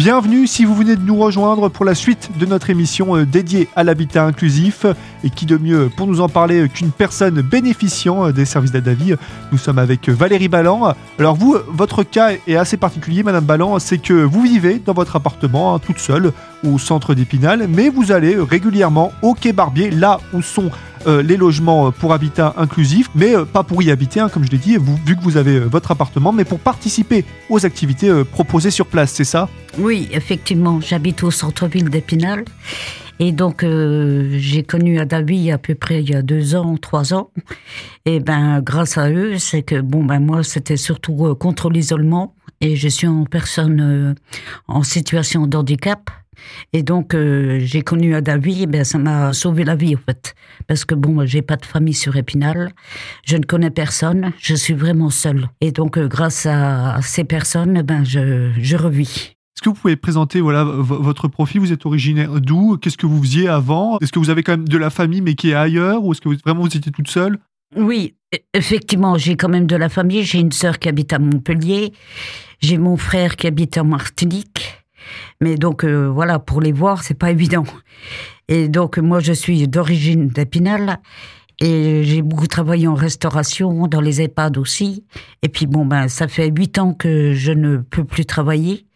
Bienvenue 0.06 0.46
si 0.46 0.64
vous 0.64 0.76
venez 0.76 0.94
de 0.94 1.02
nous 1.02 1.16
rejoindre 1.16 1.68
pour 1.68 1.84
la 1.84 1.96
suite 1.96 2.30
de 2.38 2.46
notre 2.46 2.70
émission 2.70 3.16
euh, 3.16 3.26
dédiée 3.26 3.66
à 3.74 3.82
l'habitat 3.82 4.24
inclusif. 4.24 4.86
Et 5.24 5.30
qui 5.30 5.46
de 5.46 5.56
mieux 5.56 5.90
pour 5.96 6.06
nous 6.06 6.20
en 6.20 6.28
parler 6.28 6.68
qu'une 6.68 6.92
personne 6.92 7.40
bénéficiant 7.40 8.28
euh, 8.28 8.32
des 8.32 8.44
services 8.44 8.70
d'aide 8.70 9.18
Nous 9.50 9.58
sommes 9.58 9.80
avec 9.80 10.08
Valérie 10.08 10.46
Ballan. 10.46 10.94
Alors 11.18 11.34
vous, 11.34 11.56
votre 11.66 12.04
cas 12.04 12.34
est 12.46 12.54
assez 12.54 12.76
particulier, 12.76 13.24
Madame 13.24 13.46
Ballan, 13.46 13.80
c'est 13.80 13.98
que 13.98 14.12
vous 14.12 14.42
vivez 14.42 14.78
dans 14.78 14.92
votre 14.92 15.16
appartement 15.16 15.74
hein, 15.74 15.80
toute 15.80 15.98
seule 15.98 16.30
au 16.64 16.78
centre 16.78 17.14
d'Épinal, 17.14 17.66
mais 17.68 17.88
vous 17.88 18.12
allez 18.12 18.36
régulièrement 18.38 19.10
au 19.22 19.34
Quai 19.34 19.52
Barbier, 19.52 19.90
là 19.90 20.20
où 20.32 20.40
sont 20.40 20.70
euh, 21.06 21.22
les 21.22 21.36
logements 21.36 21.92
pour 21.92 22.12
habitat 22.12 22.54
inclusif, 22.56 23.08
mais 23.14 23.34
pas 23.52 23.62
pour 23.62 23.82
y 23.82 23.90
habiter, 23.90 24.20
hein, 24.20 24.28
comme 24.28 24.44
je 24.44 24.50
l'ai 24.50 24.58
dit, 24.58 24.76
vu 25.06 25.16
que 25.16 25.22
vous 25.22 25.36
avez 25.36 25.60
votre 25.60 25.90
appartement, 25.90 26.32
mais 26.32 26.44
pour 26.44 26.58
participer 26.58 27.24
aux 27.48 27.64
activités 27.64 28.10
proposées 28.24 28.70
sur 28.70 28.86
place, 28.86 29.12
c'est 29.12 29.24
ça? 29.24 29.48
Oui, 29.78 30.08
effectivement, 30.12 30.80
j'habite 30.80 31.22
au 31.22 31.30
centre-ville 31.30 31.90
d'Épinal. 31.90 32.44
Et 33.18 33.32
donc, 33.32 33.62
euh, 33.62 34.28
j'ai 34.38 34.62
connu 34.62 34.98
Adawi 34.98 35.50
à 35.50 35.58
peu 35.58 35.74
près 35.74 36.02
il 36.02 36.10
y 36.10 36.14
a 36.14 36.22
deux 36.22 36.54
ans, 36.54 36.76
trois 36.76 37.14
ans. 37.14 37.30
Et 38.04 38.20
ben, 38.20 38.60
grâce 38.60 38.98
à 38.98 39.10
eux, 39.10 39.38
c'est 39.38 39.62
que, 39.62 39.80
bon, 39.80 40.04
ben, 40.04 40.20
moi, 40.20 40.42
c'était 40.42 40.76
surtout 40.76 41.26
euh, 41.26 41.34
contre 41.34 41.70
l'isolement. 41.70 42.34
Et 42.60 42.76
je 42.76 42.88
suis 42.88 43.06
en 43.06 43.24
personne 43.24 43.80
euh, 43.80 44.14
en 44.68 44.82
situation 44.82 45.46
de 45.46 45.56
handicap. 45.56 46.10
Et 46.72 46.82
donc, 46.82 47.14
j'ai 47.14 47.82
connu 47.82 48.14
Adawi, 48.14 48.62
et 48.62 48.66
ben, 48.66 48.84
ça 48.84 48.98
m'a 48.98 49.32
sauvé 49.32 49.64
la 49.64 49.76
vie, 49.76 49.94
en 49.94 50.00
fait. 50.04 50.34
Parce 50.66 50.84
que, 50.84 50.94
bon, 50.94 51.26
j'ai 51.26 51.42
pas 51.42 51.56
de 51.56 51.64
famille 51.66 51.94
sur 51.94 52.16
Épinal. 52.16 52.72
Je 53.24 53.36
ne 53.36 53.44
connais 53.44 53.70
personne. 53.70 54.32
Je 54.38 54.54
suis 54.54 54.74
vraiment 54.74 55.10
seule. 55.10 55.48
Et 55.60 55.72
donc, 55.72 55.98
grâce 55.98 56.46
à 56.46 56.98
ces 57.02 57.24
personnes, 57.24 57.82
ben, 57.82 58.04
je, 58.04 58.52
je 58.58 58.76
revis. 58.76 59.34
Est-ce 59.56 59.62
que 59.62 59.70
vous 59.70 59.74
pouvez 59.74 59.96
présenter 59.96 60.42
voilà, 60.42 60.64
votre 60.64 61.28
profil? 61.28 61.62
Vous 61.62 61.72
êtes 61.72 61.86
originaire 61.86 62.40
d'où? 62.42 62.76
Qu'est-ce 62.76 62.98
que 62.98 63.06
vous 63.06 63.22
faisiez 63.22 63.48
avant? 63.48 63.98
Est-ce 64.00 64.12
que 64.12 64.18
vous 64.18 64.28
avez 64.28 64.42
quand 64.42 64.52
même 64.52 64.68
de 64.68 64.76
la 64.76 64.90
famille 64.90 65.22
mais 65.22 65.34
qui 65.34 65.50
est 65.50 65.54
ailleurs? 65.54 66.04
Ou 66.04 66.12
est-ce 66.12 66.20
que 66.20 66.28
vous, 66.28 66.36
vraiment 66.44 66.60
vous 66.60 66.76
étiez 66.76 66.92
toute 66.92 67.08
seule? 67.08 67.38
Oui, 67.74 68.14
e- 68.34 68.38
effectivement, 68.52 69.16
j'ai 69.16 69.34
quand 69.34 69.48
même 69.48 69.66
de 69.66 69.76
la 69.76 69.88
famille. 69.88 70.24
J'ai 70.24 70.40
une 70.40 70.52
sœur 70.52 70.78
qui 70.78 70.90
habite 70.90 71.14
à 71.14 71.18
Montpellier. 71.18 71.94
J'ai 72.60 72.76
mon 72.76 72.98
frère 72.98 73.36
qui 73.36 73.46
habite 73.46 73.78
en 73.78 73.84
Martinique. 73.84 74.84
Mais 75.40 75.56
donc, 75.56 75.84
euh, 75.84 76.08
voilà, 76.08 76.38
pour 76.38 76.60
les 76.60 76.72
voir, 76.72 77.02
c'est 77.02 77.14
pas 77.14 77.30
évident. 77.36 77.64
Et 78.48 78.68
donc, 78.68 78.98
moi, 78.98 79.20
je 79.20 79.32
suis 79.32 79.66
d'origine 79.68 80.28
d'Épinal. 80.28 81.00
Et 81.58 82.04
j'ai 82.04 82.20
beaucoup 82.20 82.46
travaillé 82.46 82.86
en 82.86 82.94
restauration, 82.94 83.86
dans 83.86 84.02
les 84.02 84.20
EHPAD 84.20 84.58
aussi. 84.58 85.04
Et 85.42 85.48
puis 85.48 85.66
bon, 85.66 85.86
ben, 85.86 86.06
ça 86.08 86.28
fait 86.28 86.50
huit 86.54 86.78
ans 86.78 86.92
que 86.92 87.32
je 87.32 87.52
ne 87.52 87.78
peux 87.78 88.04
plus 88.04 88.26
travailler. 88.26 88.86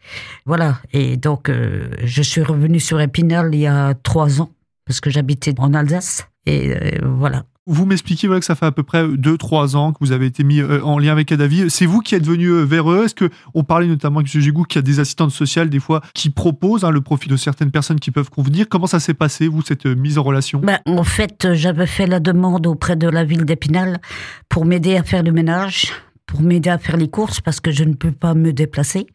Voilà. 0.44 0.78
Et 0.92 1.16
donc, 1.16 1.48
euh, 1.48 1.88
je 2.04 2.22
suis 2.22 2.42
revenue 2.42 2.80
sur 2.80 3.00
Épinal 3.00 3.54
il 3.54 3.60
y 3.60 3.66
a 3.66 3.94
trois 3.94 4.42
ans, 4.42 4.50
parce 4.84 5.00
que 5.00 5.08
j'habitais 5.08 5.54
en 5.58 5.72
Alsace. 5.72 6.26
Et 6.46 6.74
euh, 6.74 6.98
voilà. 7.02 7.44
Vous 7.72 7.86
m'expliquez 7.86 8.26
voilà, 8.26 8.40
que 8.40 8.46
ça 8.46 8.56
fait 8.56 8.66
à 8.66 8.72
peu 8.72 8.82
près 8.82 9.06
2-3 9.06 9.76
ans 9.76 9.92
que 9.92 9.98
vous 10.00 10.10
avez 10.10 10.26
été 10.26 10.42
mis 10.42 10.58
euh, 10.58 10.82
en 10.82 10.98
lien 10.98 11.12
avec 11.12 11.30
Adavi. 11.30 11.70
C'est 11.70 11.86
vous 11.86 12.00
qui 12.00 12.16
êtes 12.16 12.26
venu 12.26 12.48
euh, 12.48 12.64
vers 12.64 12.90
eux 12.90 13.04
Est-ce 13.04 13.14
que 13.14 13.30
on 13.54 13.62
parlait 13.62 13.86
notamment 13.86 14.18
avec 14.18 14.34
M. 14.34 14.42
Gégou 14.42 14.64
qu'il 14.64 14.78
y 14.78 14.80
a 14.80 14.82
des 14.82 14.98
assistantes 14.98 15.30
sociales 15.30 15.70
des 15.70 15.78
fois 15.78 16.00
qui 16.12 16.30
proposent 16.30 16.82
hein, 16.82 16.90
le 16.90 17.00
profit 17.00 17.28
de 17.28 17.36
certaines 17.36 17.70
personnes 17.70 18.00
qui 18.00 18.10
peuvent 18.10 18.28
convenir 18.28 18.68
Comment 18.68 18.88
ça 18.88 18.98
s'est 18.98 19.14
passé, 19.14 19.46
vous, 19.46 19.62
cette 19.62 19.86
euh, 19.86 19.94
mise 19.94 20.18
en 20.18 20.24
relation? 20.24 20.58
Ben, 20.58 20.80
En 20.84 21.04
fait, 21.04 21.54
j'avais 21.54 21.86
fait 21.86 22.08
la 22.08 22.18
demande 22.18 22.66
auprès 22.66 22.96
de 22.96 23.06
la 23.06 23.22
ville 23.22 23.44
d'Épinal 23.44 24.00
pour 24.48 24.64
m'aider 24.64 24.96
à 24.96 25.04
faire 25.04 25.22
le 25.22 25.30
ménage, 25.30 25.92
pour 26.26 26.40
m'aider 26.40 26.70
à 26.70 26.78
faire 26.78 26.96
les 26.96 27.08
courses 27.08 27.40
parce 27.40 27.60
que 27.60 27.70
je 27.70 27.84
ne 27.84 27.94
peux 27.94 28.10
pas 28.10 28.34
me 28.34 28.52
déplacer. 28.52 29.06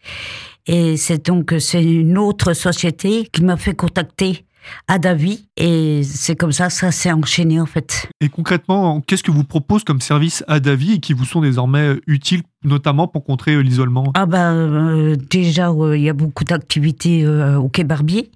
Et 0.66 0.96
c'est 0.96 1.26
donc 1.26 1.54
c'est 1.60 1.84
une 1.84 2.18
autre 2.18 2.54
société 2.54 3.28
qui 3.34 3.44
m'a 3.44 3.58
fait 3.58 3.76
contacter 3.76 4.46
à 4.88 5.00
Davy 5.00 5.48
et 5.58 6.04
c'est 6.04 6.36
comme 6.36 6.52
ça 6.52 6.70
ça 6.70 6.92
s'est 6.92 7.12
enchaîné 7.12 7.60
en 7.60 7.66
fait. 7.66 8.10
Et 8.22 8.30
concrètement, 8.30 9.02
qu'est-ce 9.02 9.24
que 9.24 9.32
vous 9.32 9.44
propose 9.44 9.84
comme 9.84 10.02
service 10.02 10.44
à 10.48 10.60
Davy 10.60 10.94
et 10.94 11.00
qui 11.00 11.14
vous 11.14 11.26
sont 11.26 11.42
désormais 11.42 11.88
euh, 11.88 12.02
utiles 12.08 12.44
notamment 12.64 13.08
pour 13.08 13.24
contrer 13.24 13.54
euh, 13.54 13.62
l'isolement? 13.62 14.12
Ah 14.16 14.26
ben 14.26 14.54
euh, 14.54 15.16
déjà 15.30 15.72
il 15.94 16.02
y 16.02 16.10
a 16.10 16.14
beaucoup 16.14 16.44
d'activités 16.44 17.28
au 17.28 17.70
Quai 17.70 17.84
Barbier, 17.84 18.32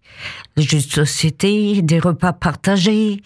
des 0.56 0.64
jeux 0.64 0.78
de 0.78 0.84
société, 0.84 1.82
des 1.82 2.00
repas 2.00 2.34
partagés 2.34 3.22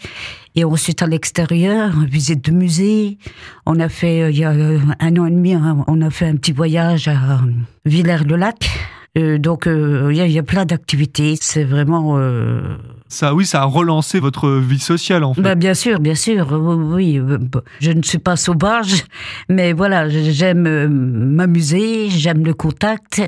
et 0.56 0.64
ensuite 0.64 1.02
à 1.02 1.08
l'extérieur, 1.08 1.92
visite 2.02 2.46
de 2.46 2.52
musée. 2.52 3.18
On 3.66 3.80
a 3.80 3.90
fait 3.90 4.32
il 4.32 4.38
y 4.38 4.44
a 4.44 4.52
un 4.52 5.18
an 5.18 5.26
et 5.26 5.32
demi, 5.32 5.54
hein, 5.54 5.84
on 5.88 6.02
a 6.02 6.10
fait 6.10 6.28
un 6.28 6.36
petit 6.36 6.52
voyage 6.52 7.08
à 7.08 7.42
Villers-le-Lac. 7.86 8.70
Euh, 9.18 9.38
donc 9.38 9.66
il 9.68 10.16
y, 10.16 10.22
a, 10.22 10.28
y, 10.28 10.40
a 10.40 10.44
plein 10.44 10.66
d'activités. 10.66 11.36
C'est 11.40 11.64
vraiment. 11.64 12.18
Euh... 12.18 12.78
Ça, 13.08 13.36
oui, 13.36 13.46
ça 13.46 13.62
a 13.62 13.66
relancé 13.66 14.20
votre 14.20 14.50
vie 14.50 14.80
sociale 14.80 15.24
en 15.24 15.36
fait. 15.36 15.42
Bah, 15.42 15.56
bien 15.56 15.76
sûr, 15.76 16.00
bien 16.00 16.16
sûr. 16.16 16.52
Oui, 16.52 17.22
je 17.80 17.92
ne 17.92 18.02
suis 18.02 18.18
pas 18.18 18.36
sauvage, 18.36 19.06
mais 19.50 19.74
voilà, 19.74 20.10
j'aime 20.10 20.88
m'amuser, 20.88 22.10
j'aime 22.10 22.44
le 22.44 22.56
contact. 22.56 23.22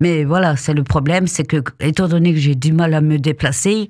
Mais 0.00 0.24
voilà, 0.24 0.56
c'est 0.56 0.74
le 0.74 0.84
problème, 0.84 1.26
c'est 1.26 1.44
que 1.44 1.56
étant 1.80 2.06
donné 2.06 2.32
que 2.32 2.38
j'ai 2.38 2.54
du 2.54 2.72
mal 2.72 2.94
à 2.94 3.00
me 3.00 3.18
déplacer, 3.18 3.88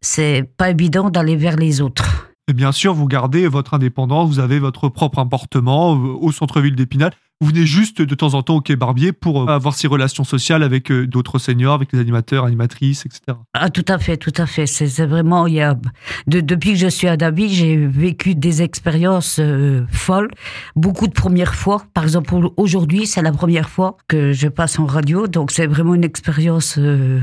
c'est 0.00 0.44
pas 0.56 0.70
évident 0.70 1.08
d'aller 1.08 1.36
vers 1.36 1.56
les 1.56 1.80
autres. 1.80 2.32
Et 2.46 2.52
bien 2.52 2.72
sûr, 2.72 2.92
vous 2.92 3.06
gardez 3.06 3.48
votre 3.48 3.74
indépendance, 3.74 4.28
vous 4.28 4.38
avez 4.38 4.58
votre 4.58 4.90
propre 4.90 5.20
appartement 5.20 5.92
au 5.92 6.30
centre-ville 6.30 6.74
d'Épinal. 6.74 7.12
Vous 7.40 7.48
venez 7.48 7.66
juste 7.66 8.00
de 8.00 8.14
temps 8.14 8.34
en 8.34 8.42
temps 8.42 8.56
au 8.56 8.60
Quai 8.60 8.76
Barbier 8.76 9.12
pour 9.12 9.50
avoir 9.50 9.74
ces 9.74 9.86
relations 9.88 10.24
sociales 10.24 10.62
avec 10.62 10.90
d'autres 10.92 11.38
seniors, 11.38 11.74
avec 11.74 11.92
les 11.92 11.98
animateurs, 11.98 12.44
animatrices, 12.44 13.04
etc. 13.06 13.36
Ah, 13.54 13.70
tout 13.70 13.84
à 13.88 13.98
fait, 13.98 14.16
tout 14.16 14.32
à 14.36 14.46
fait. 14.46 14.66
C'est 14.66 15.04
vraiment, 15.04 15.46
il 15.46 15.54
y 15.54 15.60
a, 15.60 15.76
de, 16.26 16.40
depuis 16.40 16.72
que 16.72 16.78
je 16.78 16.86
suis 16.86 17.08
à 17.08 17.16
Davy, 17.16 17.52
j'ai 17.52 17.76
vécu 17.76 18.34
des 18.34 18.62
expériences 18.62 19.38
euh, 19.40 19.84
folles, 19.90 20.30
beaucoup 20.76 21.08
de 21.08 21.12
premières 21.12 21.54
fois. 21.54 21.82
Par 21.92 22.04
exemple, 22.04 22.34
aujourd'hui, 22.56 23.06
c'est 23.06 23.22
la 23.22 23.32
première 23.32 23.68
fois 23.68 23.96
que 24.08 24.32
je 24.32 24.48
passe 24.48 24.78
en 24.78 24.86
radio, 24.86 25.26
donc 25.26 25.50
c'est 25.50 25.66
vraiment 25.66 25.94
une 25.94 26.04
expérience 26.04 26.76
euh, 26.78 27.20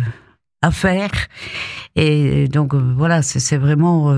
à 0.61 0.71
faire. 0.71 1.11
Et 1.95 2.47
donc, 2.47 2.73
euh, 2.73 2.93
voilà, 2.95 3.21
c'est 3.21 3.57
vraiment. 3.57 4.13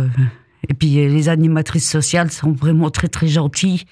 Et 0.70 0.74
puis 0.74 0.89
les 0.89 1.29
animatrices 1.29 1.89
sociales 1.89 2.32
sont 2.32 2.51
vraiment 2.51 2.89
très 2.89 3.08
très 3.08 3.27
gentilles. 3.27 3.84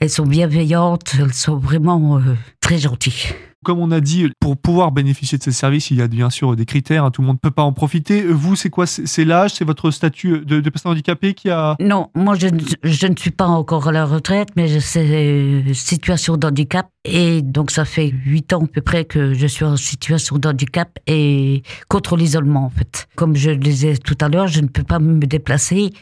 Elles 0.00 0.10
sont 0.10 0.26
bienveillantes, 0.26 1.14
elles 1.18 1.34
sont 1.34 1.56
vraiment 1.56 2.18
euh, 2.18 2.34
très 2.60 2.78
gentilles. 2.78 3.34
Comme 3.64 3.80
on 3.80 3.90
a 3.90 4.00
dit, 4.00 4.30
pour 4.40 4.56
pouvoir 4.56 4.92
bénéficier 4.92 5.38
de 5.38 5.42
ces 5.42 5.52
services, 5.52 5.90
il 5.90 5.96
y 5.96 6.02
a 6.02 6.06
bien 6.06 6.30
sûr 6.30 6.54
des 6.54 6.66
critères. 6.66 7.04
Hein, 7.04 7.10
tout 7.10 7.22
le 7.22 7.26
monde 7.26 7.36
ne 7.36 7.48
peut 7.48 7.50
pas 7.50 7.62
en 7.62 7.72
profiter. 7.72 8.22
Vous, 8.22 8.56
c'est 8.56 8.70
quoi? 8.70 8.86
C'est 8.86 9.24
l'âge? 9.24 9.54
C'est 9.54 9.64
votre 9.64 9.90
statut 9.90 10.44
de, 10.44 10.60
personne 10.68 10.92
handicapée 10.92 11.34
qui 11.34 11.50
a 11.50 11.76
Non, 11.80 12.10
moi, 12.14 12.34
je, 12.36 12.46
ne 12.48 13.16
suis 13.16 13.30
pas 13.30 13.46
encore 13.46 13.88
à 13.88 13.92
la 13.92 14.04
retraite, 14.04 14.50
mais 14.56 14.80
c'est 14.80 15.64
situation 15.72 16.36
d'handicap. 16.36 16.88
Et 17.04 17.42
donc, 17.42 17.70
ça 17.70 17.84
fait 17.84 18.08
huit 18.08 18.52
ans 18.52 18.64
à 18.64 18.66
peu 18.66 18.80
près 18.80 19.04
que 19.04 19.34
je 19.34 19.46
suis 19.46 19.64
en 19.64 19.76
situation 19.76 20.38
d'handicap 20.38 20.98
et 21.06 21.62
contre 21.88 22.16
l'isolement, 22.16 22.66
en 22.66 22.70
fait. 22.70 23.08
Comme 23.16 23.34
je 23.34 23.50
le 23.50 23.56
disais 23.56 23.96
tout 23.96 24.18
à 24.20 24.28
l'heure, 24.28 24.46
je 24.46 24.60
ne 24.60 24.68
peux 24.68 24.84
pas 24.84 24.98
me 24.98 25.20
déplacer. 25.20 25.92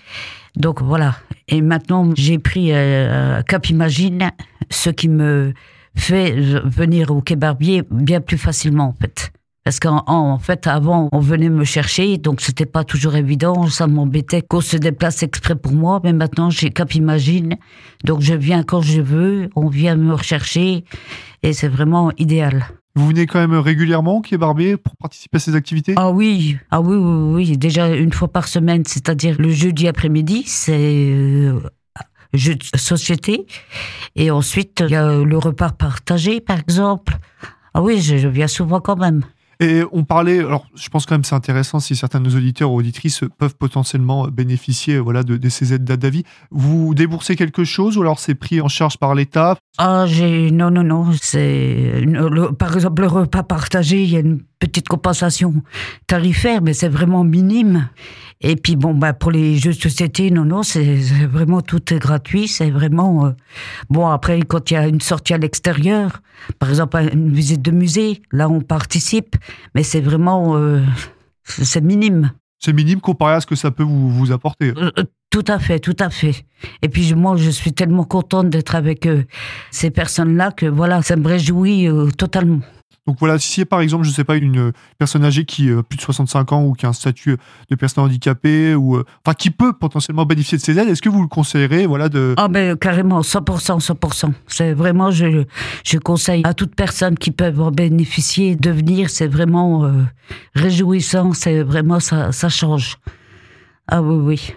Donc, 0.56 0.82
voilà. 0.82 1.16
Et 1.48 1.60
maintenant, 1.62 2.10
j'ai 2.16 2.38
pris 2.38 2.72
euh, 2.72 3.42
Cap 3.42 3.68
Imagine, 3.68 4.30
ce 4.70 4.90
qui 4.90 5.08
me 5.08 5.54
fait 5.94 6.32
venir 6.64 7.10
au 7.10 7.20
Quai 7.20 7.36
Barbier 7.36 7.82
bien 7.90 8.20
plus 8.20 8.38
facilement 8.38 8.88
en 8.88 8.92
fait. 8.92 9.32
Parce 9.64 9.78
qu'en 9.78 10.02
en 10.08 10.38
fait, 10.38 10.66
avant, 10.66 11.08
on 11.12 11.20
venait 11.20 11.48
me 11.48 11.62
chercher, 11.62 12.18
donc 12.18 12.40
c'était 12.40 12.66
pas 12.66 12.82
toujours 12.82 13.14
évident. 13.14 13.68
Ça 13.68 13.86
m'embêtait 13.86 14.42
qu'on 14.42 14.60
se 14.60 14.76
déplace 14.76 15.22
exprès 15.22 15.54
pour 15.54 15.72
moi, 15.72 16.00
mais 16.02 16.12
maintenant 16.12 16.50
j'ai 16.50 16.70
Cap 16.70 16.92
Imagine, 16.94 17.54
donc 18.04 18.22
je 18.22 18.34
viens 18.34 18.64
quand 18.64 18.80
je 18.80 19.00
veux, 19.00 19.50
on 19.54 19.68
vient 19.68 19.94
me 19.94 20.14
rechercher, 20.14 20.84
et 21.44 21.52
c'est 21.52 21.68
vraiment 21.68 22.10
idéal. 22.18 22.66
Vous 22.96 23.06
venez 23.06 23.26
quand 23.26 23.38
même 23.38 23.54
régulièrement 23.54 24.16
au 24.16 24.20
Quai 24.20 24.36
Barbier 24.36 24.76
pour 24.76 24.96
participer 24.96 25.36
à 25.36 25.40
ces 25.40 25.54
activités? 25.54 25.94
Ah 25.96 26.10
oui, 26.10 26.58
ah 26.72 26.80
oui, 26.80 26.96
oui, 26.96 27.32
oui, 27.32 27.56
déjà 27.56 27.94
une 27.94 28.12
fois 28.12 28.28
par 28.28 28.48
semaine, 28.48 28.82
c'est-à-dire 28.84 29.36
le 29.38 29.50
jeudi 29.50 29.86
après-midi, 29.86 30.42
c'est 30.44 31.48
jeux 32.32 32.56
de 32.56 32.64
société. 32.76 33.46
Et 34.16 34.30
ensuite, 34.30 34.82
il 34.86 34.92
y 34.92 34.96
a 34.96 35.18
le 35.18 35.38
repas 35.38 35.70
partagé, 35.70 36.40
par 36.40 36.58
exemple. 36.58 37.18
Ah 37.74 37.82
oui, 37.82 38.00
je, 38.00 38.16
je 38.18 38.28
viens 38.28 38.48
souvent 38.48 38.80
quand 38.80 38.96
même. 38.96 39.22
Et 39.60 39.82
on 39.92 40.02
parlait, 40.02 40.40
alors 40.40 40.66
je 40.74 40.88
pense 40.88 41.06
quand 41.06 41.14
même 41.14 41.22
c'est 41.22 41.36
intéressant 41.36 41.78
si 41.78 41.94
certains 41.94 42.18
de 42.18 42.28
nos 42.28 42.36
auditeurs 42.36 42.72
ou 42.72 42.78
auditrices 42.78 43.22
peuvent 43.38 43.54
potentiellement 43.54 44.26
bénéficier 44.26 44.98
voilà, 44.98 45.22
de, 45.22 45.36
de 45.36 45.48
ces 45.48 45.72
aides 45.72 45.84
d'ADAVI. 45.84 46.24
Vous 46.50 46.94
déboursez 46.94 47.36
quelque 47.36 47.62
chose 47.62 47.96
ou 47.96 48.00
alors 48.00 48.18
c'est 48.18 48.34
pris 48.34 48.60
en 48.60 48.66
charge 48.66 48.96
par 48.96 49.14
l'État? 49.14 49.56
Ah, 49.78 50.04
j'ai. 50.08 50.50
Non, 50.50 50.72
non, 50.72 50.82
non. 50.82 51.12
C'est. 51.20 52.04
Par 52.58 52.74
exemple, 52.74 53.02
le 53.02 53.08
repas 53.08 53.44
partagé, 53.44 54.02
il 54.02 54.10
y 54.10 54.16
a 54.16 54.20
une 54.20 54.42
petite 54.62 54.86
compensation 54.86 55.54
tarifaire, 56.06 56.62
mais 56.62 56.72
c'est 56.72 56.88
vraiment 56.88 57.24
minime. 57.24 57.88
Et 58.40 58.54
puis 58.54 58.76
bon, 58.76 58.94
bah 58.94 59.12
pour 59.12 59.32
les 59.32 59.56
jeux 59.56 59.72
de 59.72 59.80
société, 59.80 60.30
non, 60.30 60.44
non, 60.44 60.62
c'est 60.62 60.96
vraiment 61.26 61.62
tout 61.62 61.92
est 61.92 61.98
gratuit. 61.98 62.46
C'est 62.46 62.70
vraiment 62.70 63.26
euh... 63.26 63.30
bon. 63.90 64.06
Après, 64.06 64.40
quand 64.42 64.70
il 64.70 64.74
y 64.74 64.76
a 64.76 64.86
une 64.86 65.00
sortie 65.00 65.34
à 65.34 65.38
l'extérieur, 65.38 66.22
par 66.60 66.68
exemple 66.70 66.96
une 67.12 67.32
visite 67.32 67.60
de 67.60 67.72
musée, 67.72 68.22
là 68.30 68.48
on 68.48 68.60
participe, 68.60 69.34
mais 69.74 69.82
c'est 69.82 70.00
vraiment 70.00 70.56
euh... 70.56 70.80
c'est 71.42 71.80
minime. 71.80 72.30
C'est 72.60 72.72
minime 72.72 73.00
comparé 73.00 73.34
à 73.34 73.40
ce 73.40 73.46
que 73.46 73.56
ça 73.56 73.72
peut 73.72 73.82
vous, 73.82 74.10
vous 74.10 74.30
apporter. 74.30 74.72
Euh, 74.76 74.92
tout 75.30 75.44
à 75.48 75.58
fait, 75.58 75.80
tout 75.80 75.96
à 75.98 76.10
fait. 76.10 76.44
Et 76.82 76.88
puis 76.88 77.12
moi, 77.14 77.36
je 77.36 77.50
suis 77.50 77.72
tellement 77.72 78.04
contente 78.04 78.48
d'être 78.48 78.76
avec 78.76 79.08
ces 79.72 79.90
personnes-là 79.90 80.52
que 80.52 80.66
voilà, 80.66 81.02
ça 81.02 81.16
me 81.16 81.26
réjouit 81.26 81.88
totalement. 82.16 82.60
Donc 83.06 83.16
voilà, 83.18 83.38
si 83.38 83.64
par 83.64 83.80
exemple, 83.80 84.04
je 84.04 84.10
ne 84.10 84.14
sais 84.14 84.24
pas, 84.24 84.36
une 84.36 84.72
personne 84.98 85.24
âgée 85.24 85.44
qui 85.44 85.70
a 85.70 85.82
plus 85.82 85.96
de 85.96 86.02
65 86.02 86.52
ans 86.52 86.64
ou 86.64 86.72
qui 86.74 86.86
a 86.86 86.90
un 86.90 86.92
statut 86.92 87.36
de 87.68 87.74
personne 87.74 88.04
handicapée 88.04 88.74
ou 88.74 89.02
enfin 89.24 89.34
qui 89.34 89.50
peut 89.50 89.72
potentiellement 89.72 90.24
bénéficier 90.24 90.58
de 90.58 90.62
ces 90.62 90.78
aides, 90.78 90.88
est-ce 90.88 91.02
que 91.02 91.08
vous 91.08 91.22
le 91.22 91.28
conseillerez 91.28 91.86
voilà 91.86 92.08
de 92.08 92.34
Ah 92.36 92.48
ben 92.48 92.76
carrément 92.76 93.20
100% 93.20 93.80
100%. 93.80 94.32
C'est 94.46 94.72
vraiment 94.72 95.10
je 95.10 95.44
je 95.84 95.98
conseille 95.98 96.42
à 96.44 96.54
toute 96.54 96.76
personne 96.76 97.18
qui 97.18 97.32
peut 97.32 97.52
en 97.58 97.72
bénéficier 97.72 98.54
de 98.54 98.70
venir, 98.70 99.10
c'est 99.10 99.26
vraiment 99.26 99.84
euh, 99.84 100.04
réjouissant, 100.54 101.32
c'est 101.32 101.62
vraiment 101.62 101.98
ça 101.98 102.30
ça 102.30 102.48
change. 102.48 102.98
Ah 103.88 104.00
oui 104.00 104.14
oui. 104.14 104.54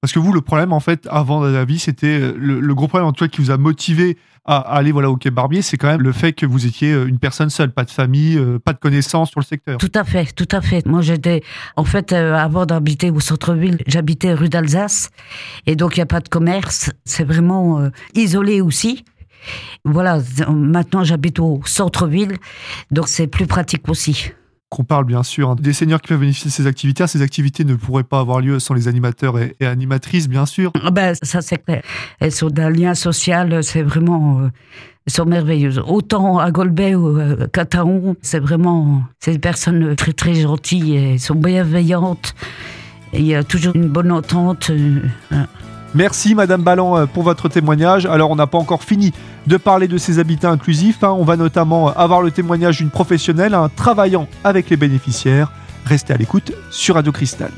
Parce 0.00 0.12
que 0.12 0.18
vous, 0.18 0.32
le 0.32 0.40
problème, 0.40 0.72
en 0.72 0.80
fait, 0.80 1.08
avant 1.10 1.42
la 1.42 1.64
vie, 1.64 1.78
c'était 1.78 2.20
le, 2.20 2.60
le, 2.60 2.74
gros 2.74 2.86
problème, 2.86 3.08
en 3.08 3.12
tout 3.12 3.24
cas, 3.24 3.28
qui 3.28 3.40
vous 3.40 3.50
a 3.50 3.56
motivé 3.56 4.16
à, 4.44 4.58
aller 4.58 4.92
voilà, 4.92 5.10
au 5.10 5.16
Quai 5.16 5.30
Barbier, 5.30 5.60
c'est 5.60 5.76
quand 5.76 5.88
même 5.88 6.00
le 6.00 6.12
fait 6.12 6.32
que 6.32 6.46
vous 6.46 6.66
étiez 6.66 6.92
une 6.92 7.18
personne 7.18 7.50
seule, 7.50 7.70
pas 7.70 7.84
de 7.84 7.90
famille, 7.90 8.40
pas 8.64 8.72
de 8.72 8.78
connaissances 8.78 9.30
sur 9.30 9.40
le 9.40 9.44
secteur. 9.44 9.76
Tout 9.76 9.92
à 9.94 10.04
fait, 10.04 10.32
tout 10.34 10.48
à 10.50 10.62
fait. 10.62 10.86
Moi, 10.86 11.02
j'étais, 11.02 11.42
en 11.76 11.84
fait, 11.84 12.12
euh, 12.12 12.34
avant 12.34 12.64
d'habiter 12.64 13.10
au 13.10 13.20
centre-ville, 13.20 13.78
j'habitais 13.86 14.32
rue 14.32 14.48
d'Alsace, 14.48 15.10
et 15.66 15.76
donc 15.76 15.96
il 15.96 15.98
n'y 15.98 16.02
a 16.02 16.06
pas 16.06 16.20
de 16.20 16.28
commerce. 16.28 16.90
C'est 17.04 17.24
vraiment 17.24 17.80
euh, 17.80 17.90
isolé 18.14 18.60
aussi. 18.62 19.04
Voilà, 19.84 20.18
maintenant 20.48 21.04
j'habite 21.04 21.38
au 21.38 21.60
centre-ville, 21.64 22.36
donc 22.90 23.08
c'est 23.08 23.26
plus 23.26 23.46
pratique 23.46 23.88
aussi. 23.88 24.32
Qu'on 24.70 24.84
parle 24.84 25.04
bien 25.04 25.22
sûr 25.22 25.50
hein, 25.50 25.56
des 25.58 25.72
seniors 25.72 26.00
qui 26.00 26.08
peuvent 26.08 26.20
bénéficier 26.20 26.50
de 26.50 26.54
ces 26.54 26.66
activités. 26.66 27.06
Ces 27.06 27.22
activités 27.22 27.64
ne 27.64 27.74
pourraient 27.74 28.04
pas 28.04 28.20
avoir 28.20 28.40
lieu 28.40 28.58
sans 28.58 28.74
les 28.74 28.88
animateurs 28.88 29.38
et, 29.38 29.54
animatrices, 29.60 30.28
bien 30.28 30.46
sûr. 30.46 30.72
Ah 30.82 30.90
ben, 30.90 31.14
ça 31.22 31.40
c'est 31.40 31.58
lien 32.70 32.94
social, 32.94 33.62
c'est 33.62 33.82
vraiment... 33.82 34.40
Euh, 34.40 34.48
sont 35.06 35.24
merveilleuses. 35.24 35.82
Autant 35.86 36.38
à 36.38 36.50
Golbet 36.50 36.94
ou 36.94 37.18
à 37.18 37.46
Cataon, 37.48 38.16
c'est 38.20 38.40
vraiment... 38.40 39.02
C'est 39.20 39.32
des 39.32 39.38
personnes 39.38 39.96
très 39.96 40.12
très 40.12 40.34
gentilles 40.34 40.96
et 40.96 41.18
sont 41.18 41.34
bienveillantes. 41.34 42.34
il 43.14 43.24
y 43.24 43.34
a 43.34 43.42
toujours 43.42 43.74
une 43.74 43.88
bonne 43.88 44.12
entente. 44.12 44.68
Euh, 44.70 45.00
hein. 45.30 45.46
Merci 45.94 46.34
Madame 46.34 46.62
Ballan 46.62 46.96
euh, 46.96 47.06
pour 47.06 47.22
votre 47.22 47.48
témoignage. 47.48 48.06
Alors 48.06 48.30
on 48.30 48.36
n'a 48.36 48.46
pas 48.46 48.58
encore 48.58 48.82
fini 48.82 49.12
de 49.46 49.56
parler 49.56 49.88
de 49.88 49.98
ces 49.98 50.18
habitats 50.18 50.50
inclusifs. 50.50 51.02
Hein. 51.02 51.14
On 51.18 51.24
va 51.24 51.36
notamment 51.36 51.88
avoir 51.88 52.20
le 52.22 52.30
témoignage 52.30 52.78
d'une 52.78 52.90
professionnelle 52.90 53.54
hein, 53.54 53.70
travaillant 53.74 54.28
avec 54.44 54.68
les 54.70 54.76
bénéficiaires. 54.76 55.50
Restez 55.86 56.12
à 56.12 56.16
l'écoute 56.16 56.52
sur 56.70 56.96
Radio 56.96 57.12
Cristal. 57.12 57.52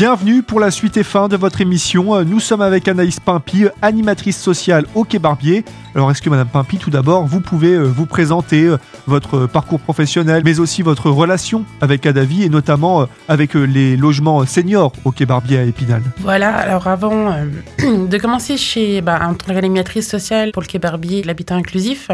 Bienvenue 0.00 0.42
pour 0.42 0.60
la 0.60 0.70
suite 0.70 0.96
et 0.96 1.02
fin 1.02 1.28
de 1.28 1.36
votre 1.36 1.60
émission. 1.60 2.24
Nous 2.24 2.40
sommes 2.40 2.62
avec 2.62 2.88
Anaïs 2.88 3.20
Pimpi, 3.20 3.66
animatrice 3.82 4.40
sociale 4.40 4.86
au 4.94 5.04
Quai 5.04 5.18
Barbier. 5.18 5.62
Alors, 5.94 6.10
est-ce 6.10 6.22
que 6.22 6.30
Madame 6.30 6.48
Pimpi, 6.48 6.78
tout 6.78 6.88
d'abord, 6.88 7.26
vous 7.26 7.42
pouvez 7.42 7.74
euh, 7.74 7.82
vous 7.82 8.06
présenter 8.06 8.64
euh, 8.64 8.78
votre 9.06 9.44
parcours 9.44 9.78
professionnel, 9.78 10.40
mais 10.42 10.58
aussi 10.58 10.80
votre 10.80 11.10
relation 11.10 11.66
avec 11.82 12.06
Adavi 12.06 12.44
et 12.44 12.48
notamment 12.48 13.02
euh, 13.02 13.06
avec 13.28 13.52
les 13.52 13.98
logements 13.98 14.46
seniors 14.46 14.94
au 15.04 15.12
Quai 15.12 15.26
Barbier 15.26 15.58
à 15.58 15.64
Épinal? 15.64 16.00
Voilà, 16.20 16.56
alors 16.56 16.86
avant 16.86 17.36
de 17.78 18.16
commencer 18.16 18.56
chez, 18.56 19.02
bah, 19.02 19.20
en 19.20 19.34
tant 19.34 19.52
qu'animatrice 19.52 20.08
sociale 20.08 20.52
pour 20.52 20.62
le 20.62 20.66
Quai 20.66 20.78
Barbier, 20.78 21.22
l'habitat 21.24 21.56
inclusif, 21.56 22.10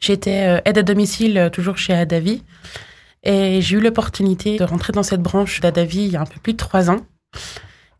j'étais 0.00 0.60
aide 0.64 0.78
à 0.78 0.82
domicile 0.82 1.48
toujours 1.52 1.78
chez 1.78 1.92
Adavi. 1.92 2.42
Et 3.22 3.60
j'ai 3.60 3.76
eu 3.76 3.80
l'opportunité 3.80 4.56
de 4.56 4.64
rentrer 4.64 4.92
dans 4.92 5.04
cette 5.04 5.22
branche 5.22 5.60
d'Adavi 5.60 6.06
il 6.06 6.10
y 6.10 6.16
a 6.16 6.22
un 6.22 6.26
peu 6.26 6.40
plus 6.42 6.54
de 6.54 6.58
trois 6.58 6.90
ans. 6.90 7.02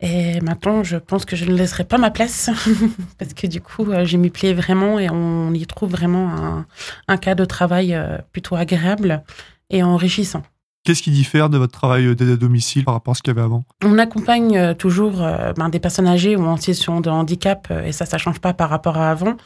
Et 0.03 0.41
maintenant, 0.41 0.83
je 0.83 0.97
pense 0.97 1.27
que 1.27 1.37
je 1.37 1.45
ne 1.45 1.55
laisserai 1.55 1.85
pas 1.85 1.99
ma 1.99 2.11
place 2.11 2.49
parce 3.19 3.35
que 3.35 3.47
du 3.47 3.61
coup, 3.61 3.91
euh, 3.91 4.05
j'ai 4.07 4.17
m'y 4.17 4.31
plais 4.31 4.55
vraiment 4.55 4.99
et 4.99 5.11
on 5.11 5.53
y 5.53 5.67
trouve 5.67 5.91
vraiment 5.91 6.31
un, 6.31 6.67
un 7.07 7.17
cas 7.19 7.35
de 7.35 7.45
travail 7.45 7.95
euh, 7.95 8.17
plutôt 8.33 8.57
agréable 8.57 9.23
et 9.69 9.83
enrichissant. 9.83 10.43
Qu'est-ce 10.85 11.03
qui 11.03 11.11
diffère 11.11 11.51
de 11.51 11.59
votre 11.59 11.73
travail 11.73 12.17
d'aide 12.17 12.31
à 12.31 12.37
domicile 12.37 12.85
par 12.85 12.95
rapport 12.95 13.13
à 13.13 13.15
ce 13.15 13.23
qu'il 13.23 13.35
y 13.35 13.37
avait 13.37 13.45
avant? 13.45 13.65
On 13.85 13.99
accompagne 13.99 14.57
euh, 14.57 14.73
toujours 14.73 15.19
ben, 15.57 15.69
des 15.69 15.81
personnes 15.81 16.07
âgées 16.07 16.35
ou 16.35 16.45
en 16.45 16.57
situation 16.57 17.03
de 17.03 17.11
handicap 17.11 17.71
et 17.85 17.93
ça, 17.93 18.07
ça 18.07 18.17
change 18.17 18.41
pas 18.41 18.55
par 18.55 18.71
rapport 18.71 18.97
à 18.97 19.11
avant. 19.11 19.37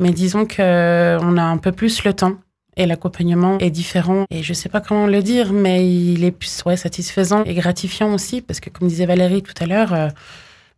Mais 0.00 0.10
disons 0.10 0.44
qu'on 0.44 1.36
a 1.36 1.42
un 1.42 1.58
peu 1.58 1.70
plus 1.70 2.02
le 2.02 2.12
temps 2.12 2.34
et 2.76 2.86
l'accompagnement 2.86 3.58
est 3.58 3.70
différent. 3.70 4.24
Et 4.30 4.42
je 4.42 4.52
sais 4.52 4.68
pas 4.68 4.80
comment 4.80 5.06
le 5.06 5.22
dire, 5.22 5.52
mais 5.52 5.88
il 5.88 6.24
est 6.24 6.64
ouais, 6.66 6.76
satisfaisant 6.76 7.44
et 7.44 7.54
gratifiant 7.54 8.12
aussi, 8.12 8.40
parce 8.40 8.60
que 8.60 8.70
comme 8.70 8.88
disait 8.88 9.06
Valérie 9.06 9.42
tout 9.42 9.54
à 9.60 9.66
l'heure, 9.66 9.92
euh, 9.92 10.08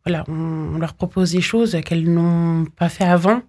voilà, 0.05 0.25
on, 0.29 0.79
leur 0.79 0.95
propose 0.95 1.33
des 1.33 1.41
choses 1.41 1.77
qu'elles 1.85 2.13
n'ont 2.13 2.65
pas 2.77 2.89
fait 2.89 3.05
avant. 3.05 3.43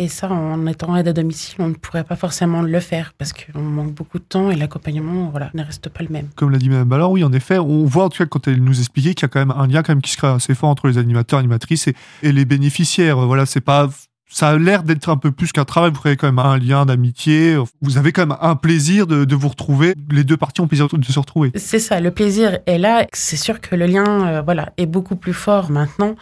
Et 0.00 0.06
ça, 0.06 0.30
en 0.30 0.64
étant 0.68 0.94
aide 0.94 1.08
à 1.08 1.12
domicile, 1.12 1.56
on 1.58 1.68
ne 1.68 1.74
pourrait 1.74 2.04
pas 2.04 2.14
forcément 2.14 2.62
le 2.62 2.78
faire 2.78 3.14
parce 3.18 3.32
qu'on 3.32 3.60
manque 3.60 3.94
beaucoup 3.94 4.20
de 4.20 4.24
temps 4.24 4.48
et 4.48 4.54
l'accompagnement 4.54 5.28
voilà, 5.30 5.50
ne 5.54 5.64
reste 5.64 5.88
pas 5.88 6.04
le 6.04 6.08
même. 6.10 6.28
Comme 6.36 6.50
l'a 6.50 6.58
dit 6.58 6.68
Mme 6.68 6.86
Ballard, 6.86 7.10
oui, 7.10 7.24
en 7.24 7.32
effet, 7.32 7.58
on 7.58 7.84
voit 7.84 8.04
en 8.04 8.08
tout 8.08 8.18
cas 8.18 8.26
quand 8.26 8.46
elle 8.46 8.62
nous 8.62 8.78
expliquait 8.78 9.14
qu'il 9.14 9.22
y 9.22 9.24
a 9.24 9.28
quand 9.28 9.40
même 9.40 9.50
un 9.50 9.66
lien 9.66 9.82
quand 9.82 9.92
même 9.92 10.02
qui 10.02 10.12
se 10.12 10.16
crée 10.16 10.28
assez 10.28 10.54
fort 10.54 10.68
entre 10.68 10.86
les 10.86 10.98
animateurs, 10.98 11.40
animatrices 11.40 11.88
et, 11.88 11.96
et 12.22 12.30
les 12.30 12.44
bénéficiaires. 12.44 13.18
Voilà, 13.26 13.44
c'est 13.44 13.60
pas 13.60 13.88
ça 14.30 14.50
a 14.50 14.58
l'air 14.58 14.82
d'être 14.82 15.08
un 15.08 15.16
peu 15.16 15.30
plus 15.32 15.52
qu'un 15.52 15.64
travail. 15.64 15.90
Vous 15.90 16.00
créez 16.00 16.16
quand 16.16 16.26
même 16.26 16.38
un 16.38 16.58
lien 16.58 16.84
d'amitié. 16.84 17.56
Vous 17.80 17.96
avez 17.96 18.12
quand 18.12 18.26
même 18.26 18.36
un 18.40 18.56
plaisir 18.56 19.06
de, 19.06 19.24
de, 19.24 19.34
vous 19.34 19.48
retrouver. 19.48 19.94
Les 20.10 20.24
deux 20.24 20.36
parties 20.36 20.60
ont 20.60 20.68
plaisir 20.68 20.88
de 20.88 21.04
se 21.04 21.18
retrouver. 21.18 21.50
C'est 21.54 21.78
ça, 21.78 22.00
le 22.00 22.10
plaisir 22.10 22.58
est 22.66 22.78
là. 22.78 23.06
C'est 23.12 23.36
sûr 23.36 23.60
que 23.60 23.74
le 23.74 23.86
lien, 23.86 24.26
euh, 24.26 24.42
voilà, 24.42 24.72
est 24.76 24.86
beaucoup 24.86 25.16
plus 25.16 25.32
fort 25.32 25.70
maintenant. 25.70 26.14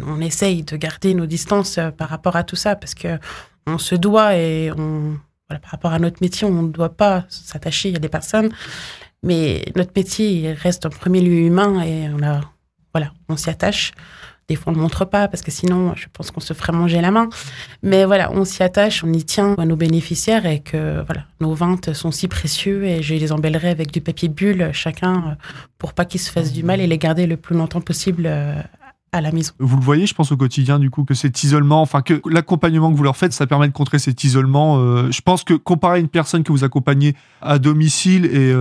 On 0.00 0.20
essaye 0.20 0.62
de 0.62 0.76
garder 0.76 1.14
nos 1.14 1.26
distances 1.26 1.78
euh, 1.78 1.90
par 1.90 2.08
rapport 2.08 2.36
à 2.36 2.44
tout 2.44 2.56
ça 2.56 2.76
parce 2.76 2.94
que 2.94 3.18
on 3.66 3.78
se 3.78 3.94
doit 3.94 4.36
et 4.36 4.70
on, 4.72 5.18
voilà, 5.48 5.60
par 5.60 5.70
rapport 5.70 5.92
à 5.92 5.98
notre 5.98 6.18
métier, 6.20 6.46
on 6.46 6.62
ne 6.62 6.70
doit 6.70 6.94
pas 6.94 7.24
s'attacher 7.28 7.94
à 7.94 7.98
des 7.98 8.08
personnes. 8.08 8.50
Mais 9.22 9.64
notre 9.74 9.92
métier 9.96 10.52
reste 10.52 10.84
en 10.84 10.90
premier 10.90 11.22
lieu 11.22 11.46
humain 11.46 11.82
et 11.82 12.08
on 12.10 12.22
a, 12.22 12.40
voilà, 12.92 13.12
on 13.28 13.36
s'y 13.36 13.48
attache. 13.48 13.92
Des 14.48 14.56
fois, 14.56 14.72
on 14.72 14.76
ne 14.76 14.80
montre 14.80 15.04
pas 15.04 15.28
parce 15.28 15.42
que 15.42 15.50
sinon, 15.50 15.94
je 15.94 16.06
pense 16.12 16.30
qu'on 16.30 16.40
se 16.40 16.52
ferait 16.52 16.72
manger 16.72 17.00
la 17.00 17.10
main. 17.10 17.28
Mais 17.82 18.04
voilà, 18.04 18.30
on 18.32 18.44
s'y 18.44 18.62
attache, 18.62 19.02
on 19.02 19.12
y 19.12 19.24
tient 19.24 19.54
à 19.54 19.64
nos 19.64 19.76
bénéficiaires 19.76 20.46
et 20.46 20.60
que 20.60 21.02
voilà, 21.06 21.24
nos 21.40 21.54
ventes 21.54 21.92
sont 21.94 22.10
si 22.10 22.28
précieux 22.28 22.84
et 22.84 23.02
je 23.02 23.14
les 23.14 23.32
embellerai 23.32 23.70
avec 23.70 23.90
du 23.90 24.00
papier 24.00 24.28
bulle 24.28 24.70
chacun 24.72 25.14
euh, 25.14 25.34
pour 25.78 25.94
pas 25.94 26.04
qu'ils 26.04 26.20
se 26.20 26.30
fassent 26.30 26.52
du 26.52 26.62
mal 26.62 26.80
et 26.80 26.86
les 26.86 26.98
garder 26.98 27.26
le 27.26 27.36
plus 27.36 27.56
longtemps 27.56 27.80
possible 27.80 28.24
euh, 28.26 28.60
à 29.12 29.20
la 29.20 29.32
maison. 29.32 29.52
Vous 29.58 29.76
le 29.76 29.82
voyez, 29.82 30.06
je 30.06 30.14
pense 30.14 30.32
au 30.32 30.36
quotidien, 30.36 30.78
du 30.78 30.90
coup, 30.90 31.04
que 31.04 31.14
cet 31.14 31.42
isolement, 31.42 31.80
enfin, 31.80 32.02
que 32.02 32.20
l'accompagnement 32.28 32.90
que 32.90 32.96
vous 32.96 33.04
leur 33.04 33.16
faites, 33.16 33.32
ça 33.32 33.46
permet 33.46 33.68
de 33.68 33.72
contrer 33.72 33.98
cet 33.98 34.24
isolement. 34.24 34.78
Euh, 34.78 35.10
je 35.10 35.20
pense 35.20 35.44
que 35.44 35.54
comparé 35.54 35.96
à 35.96 36.00
une 36.00 36.08
personne 36.08 36.42
que 36.42 36.52
vous 36.52 36.64
accompagnez 36.64 37.14
à 37.40 37.58
domicile 37.58 38.26
et 38.26 38.52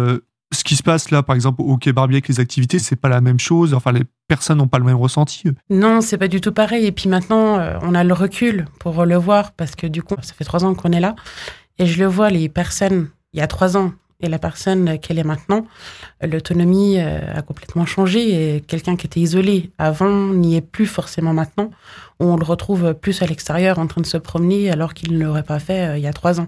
ce 0.53 0.63
qui 0.63 0.75
se 0.75 0.83
passe 0.83 1.11
là, 1.11 1.23
par 1.23 1.35
exemple, 1.35 1.61
au 1.61 1.77
Quai 1.77 1.93
Barbier 1.93 2.17
avec 2.17 2.27
les 2.27 2.39
activités, 2.39 2.79
c'est 2.79 2.95
pas 2.95 3.09
la 3.09 3.21
même 3.21 3.39
chose. 3.39 3.73
Enfin, 3.73 3.91
les 3.91 4.03
personnes 4.27 4.57
n'ont 4.57 4.67
pas 4.67 4.79
le 4.79 4.85
même 4.85 4.97
ressenti. 4.97 5.43
Non, 5.69 6.01
c'est 6.01 6.17
pas 6.17 6.27
du 6.27 6.41
tout 6.41 6.51
pareil. 6.51 6.85
Et 6.85 6.91
puis 6.91 7.09
maintenant, 7.09 7.59
euh, 7.59 7.77
on 7.81 7.93
a 7.95 8.03
le 8.03 8.13
recul 8.13 8.65
pour 8.79 9.05
le 9.05 9.15
voir 9.15 9.51
parce 9.51 9.75
que 9.75 9.87
du 9.87 10.03
coup, 10.03 10.15
ça 10.21 10.33
fait 10.33 10.45
trois 10.45 10.63
ans 10.63 10.73
qu'on 10.73 10.91
est 10.91 10.99
là. 10.99 11.15
Et 11.79 11.85
je 11.85 11.99
le 11.99 12.07
vois, 12.07 12.29
les 12.29 12.49
personnes, 12.49 13.09
il 13.33 13.39
y 13.39 13.41
a 13.41 13.47
trois 13.47 13.77
ans, 13.77 13.91
et 14.23 14.29
la 14.29 14.39
personne 14.39 14.99
qu'elle 14.99 15.19
est 15.19 15.25
maintenant, 15.25 15.65
l'autonomie 16.21 16.97
euh, 16.97 17.19
a 17.35 17.41
complètement 17.41 17.85
changé. 17.85 18.55
Et 18.55 18.61
quelqu'un 18.61 18.95
qui 18.95 19.05
était 19.05 19.19
isolé 19.19 19.71
avant 19.77 20.29
n'y 20.29 20.55
est 20.55 20.61
plus 20.61 20.85
forcément 20.85 21.33
maintenant. 21.33 21.71
On 22.19 22.37
le 22.37 22.45
retrouve 22.45 22.93
plus 22.93 23.21
à 23.21 23.25
l'extérieur 23.25 23.79
en 23.79 23.87
train 23.87 24.01
de 24.01 24.05
se 24.05 24.17
promener 24.17 24.71
alors 24.71 24.93
qu'il 24.93 25.17
ne 25.17 25.23
l'aurait 25.23 25.43
pas 25.43 25.59
fait 25.59 25.89
euh, 25.89 25.97
il 25.97 26.03
y 26.03 26.07
a 26.07 26.13
trois 26.13 26.39
ans. 26.39 26.47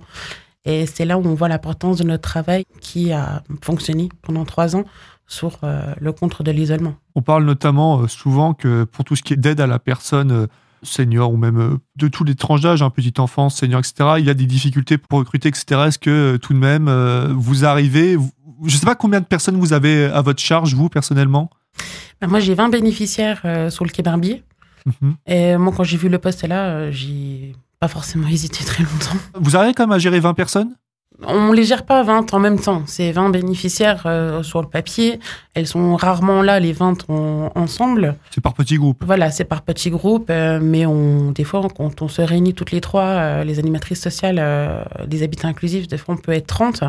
Et 0.66 0.86
c'est 0.88 1.06
là 1.06 1.18
où 1.18 1.26
on 1.26 1.36
voit 1.36 1.48
l'importance 1.48 1.98
de 1.98 2.04
notre 2.04 2.24
travail 2.24 2.66
qui 2.82 3.12
a 3.12 3.44
fonctionné 3.62 4.10
pendant 4.24 4.46
trois 4.46 4.76
ans 4.76 4.84
sur 5.28 5.60
euh, 5.64 5.94
le 6.00 6.12
contre 6.12 6.44
de 6.44 6.52
l'isolement. 6.52 6.96
On 7.16 7.22
parle 7.22 7.46
notamment 7.46 8.02
euh, 8.02 8.08
souvent 8.08 8.54
que 8.54 8.84
pour 8.84 9.06
tout 9.06 9.16
ce 9.16 9.24
qui 9.24 9.34
est 9.34 9.38
d'aide 9.38 9.60
à 9.60 9.68
la 9.68 9.80
personne 9.80 10.32
euh, 10.32 10.48
senior 10.84 11.32
ou 11.32 11.38
même 11.38 11.80
de 11.96 12.08
tous 12.08 12.24
les 12.24 12.36
tranches 12.36 12.62
d'âge, 12.62 12.82
hein, 12.82 12.90
petite 12.90 13.20
enfance, 13.20 13.56
senior, 13.56 13.80
etc., 13.80 14.16
il 14.20 14.26
y 14.26 14.30
a 14.30 14.36
des 14.36 14.46
difficultés 14.46 14.98
pour 14.98 15.20
recruter, 15.20 15.50
etc. 15.50 15.82
Est-ce 15.88 15.98
que 15.98 16.38
tout 16.38 16.54
de 16.54 16.60
même, 16.60 16.88
vous 17.32 17.66
arrivez, 17.66 18.14
je 18.14 18.76
ne 18.76 18.80
sais 18.80 18.86
pas 18.86 18.94
combien 18.94 19.20
de 19.20 19.26
personnes 19.26 19.58
vous 19.58 19.74
avez 19.74 20.06
à 20.06 20.22
votre 20.22 20.40
charge, 20.40 20.76
vous, 20.76 20.88
personnellement? 20.90 21.50
Ben, 22.22 22.28
Moi, 22.28 22.40
j'ai 22.40 22.54
20 22.54 22.70
bénéficiaires 22.70 23.72
sur 23.72 23.84
le 23.84 23.90
quai 23.90 24.04
Barbier. 24.04 24.44
Mhm. 24.86 25.16
Et 25.26 25.58
moi, 25.58 25.74
quand 25.76 25.84
j'ai 25.84 25.98
vu 25.98 26.08
le 26.08 26.20
poste 26.20 26.44
là, 26.44 26.92
j'ai 26.92 27.56
pas 27.80 27.88
forcément 27.88 28.28
hésité 28.28 28.64
très 28.64 28.84
longtemps. 28.84 29.18
Vous 29.40 29.56
arrivez 29.56 29.74
quand 29.74 29.84
même 29.84 29.96
à 29.96 30.00
gérer 30.00 30.20
20 30.20 30.34
personnes? 30.34 30.76
On 31.24 31.54
les 31.54 31.64
gère 31.64 31.86
pas 31.86 32.04
20 32.04 32.34
en 32.34 32.40
même 32.40 32.60
temps. 32.60 32.84
C'est 32.88 33.12
20 33.12 33.30
bénéficiaires 33.30 34.04
euh, 34.06 34.44
sur 34.44 34.62
le 34.62 34.68
papier. 34.68 35.20
Elles 35.54 35.68
sont 35.68 35.96
rarement 35.96 36.42
là, 36.42 36.60
les 36.60 36.74
20 36.74 37.10
ensemble. 37.56 38.16
C'est 38.32 38.42
par 38.42 38.54
petits 38.54 38.78
groupes. 38.78 39.04
Voilà, 39.06 39.32
c'est 39.32 39.46
par 39.46 39.62
petits 39.62 39.90
groupes. 39.90 40.30
Euh, 40.30 40.60
mais 40.62 40.86
on, 40.86 41.32
des 41.32 41.46
fois, 41.46 41.66
quand 41.76 42.02
on 42.02 42.08
se 42.08 42.22
réunit 42.22 42.54
toutes 42.54 42.72
les 42.72 42.82
trois, 42.82 43.04
euh, 43.04 43.44
les 43.44 43.60
animatrices 43.60 44.02
sociales 44.02 44.42
des 45.08 45.24
habitats 45.24 45.48
inclusifs, 45.48 45.88
des 45.88 45.98
fois, 45.98 46.16
on 46.16 46.18
peut 46.18 46.34
être 46.34 46.48
30. 46.48 46.84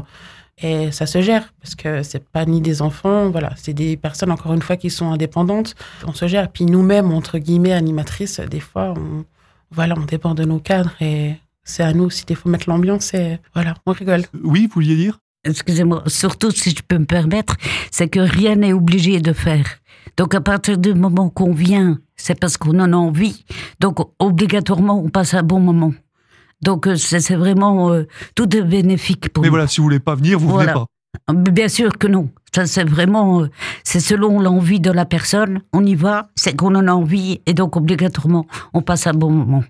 Et 0.62 0.90
ça 0.90 1.06
se 1.06 1.20
gère 1.20 1.52
parce 1.60 1.74
que 1.74 2.02
c'est 2.02 2.26
pas 2.26 2.46
ni 2.46 2.62
des 2.62 2.80
enfants, 2.80 3.28
voilà, 3.28 3.52
c'est 3.56 3.74
des 3.74 3.98
personnes 3.98 4.30
encore 4.30 4.54
une 4.54 4.62
fois 4.62 4.78
qui 4.78 4.88
sont 4.88 5.12
indépendantes. 5.12 5.74
On 6.06 6.14
se 6.14 6.26
gère. 6.26 6.50
Puis 6.50 6.64
nous-mêmes, 6.64 7.12
entre 7.12 7.38
guillemets, 7.38 7.74
animatrices, 7.74 8.40
des 8.40 8.60
fois, 8.60 8.94
on, 8.96 9.24
voilà, 9.70 9.94
on 9.96 10.04
dépend 10.04 10.34
de 10.34 10.44
nos 10.44 10.58
cadres 10.58 10.94
et 11.00 11.34
c'est 11.64 11.82
à 11.82 11.92
nous 11.92 12.04
aussi 12.04 12.24
des 12.24 12.34
fois 12.34 12.50
mettre 12.50 12.68
l'ambiance 12.68 13.14
et 13.14 13.38
voilà, 13.54 13.74
on 13.86 13.92
rigole. 13.92 14.22
Oui, 14.42 14.66
vous 14.66 14.74
vouliez 14.74 14.96
dire? 14.96 15.18
Excusez-moi, 15.44 16.02
surtout 16.06 16.50
si 16.50 16.70
je 16.70 16.82
peux 16.86 16.98
me 16.98 17.04
permettre, 17.04 17.56
c'est 17.90 18.08
que 18.08 18.20
rien 18.20 18.56
n'est 18.56 18.72
obligé 18.72 19.20
de 19.20 19.32
faire. 19.32 19.66
Donc 20.16 20.34
à 20.34 20.40
partir 20.40 20.78
du 20.78 20.94
moment 20.94 21.28
qu'on 21.30 21.52
vient, 21.52 21.98
c'est 22.16 22.38
parce 22.38 22.56
qu'on 22.56 22.78
en 22.80 22.92
a 22.92 22.96
envie. 22.96 23.44
Donc 23.80 23.98
obligatoirement, 24.18 24.98
on 24.98 25.08
passe 25.08 25.34
un 25.34 25.42
bon 25.42 25.60
moment. 25.60 25.92
Donc 26.62 26.86
euh, 26.86 26.96
c'est 26.96 27.36
vraiment 27.36 27.92
euh, 27.92 28.06
tout 28.34 28.56
est 28.56 28.62
bénéfique 28.62 29.28
pour 29.32 29.42
Mais 29.42 29.50
voilà, 29.50 29.66
si 29.66 29.78
vous 29.78 29.84
voulez 29.84 30.00
pas 30.00 30.14
venir, 30.14 30.38
vous 30.38 30.56
venez 30.56 30.72
pas. 30.72 30.86
Bien 31.32 31.68
sûr 31.68 31.96
que 31.98 32.06
non. 32.06 32.30
Ça, 32.56 32.64
c'est 32.64 32.88
vraiment, 32.88 33.42
euh, 33.42 33.50
c'est 33.84 34.00
selon 34.00 34.40
l'envie 34.40 34.80
de 34.80 34.90
la 34.90 35.04
personne. 35.04 35.60
On 35.74 35.84
y 35.84 35.94
va, 35.94 36.30
c'est 36.36 36.56
qu'on 36.56 36.74
en 36.74 36.88
a 36.88 36.92
envie 36.92 37.42
et 37.44 37.52
donc 37.52 37.76
obligatoirement, 37.76 38.46
on 38.72 38.80
passe 38.80 39.06
un 39.06 39.12
bon 39.12 39.30
moment. 39.30 39.62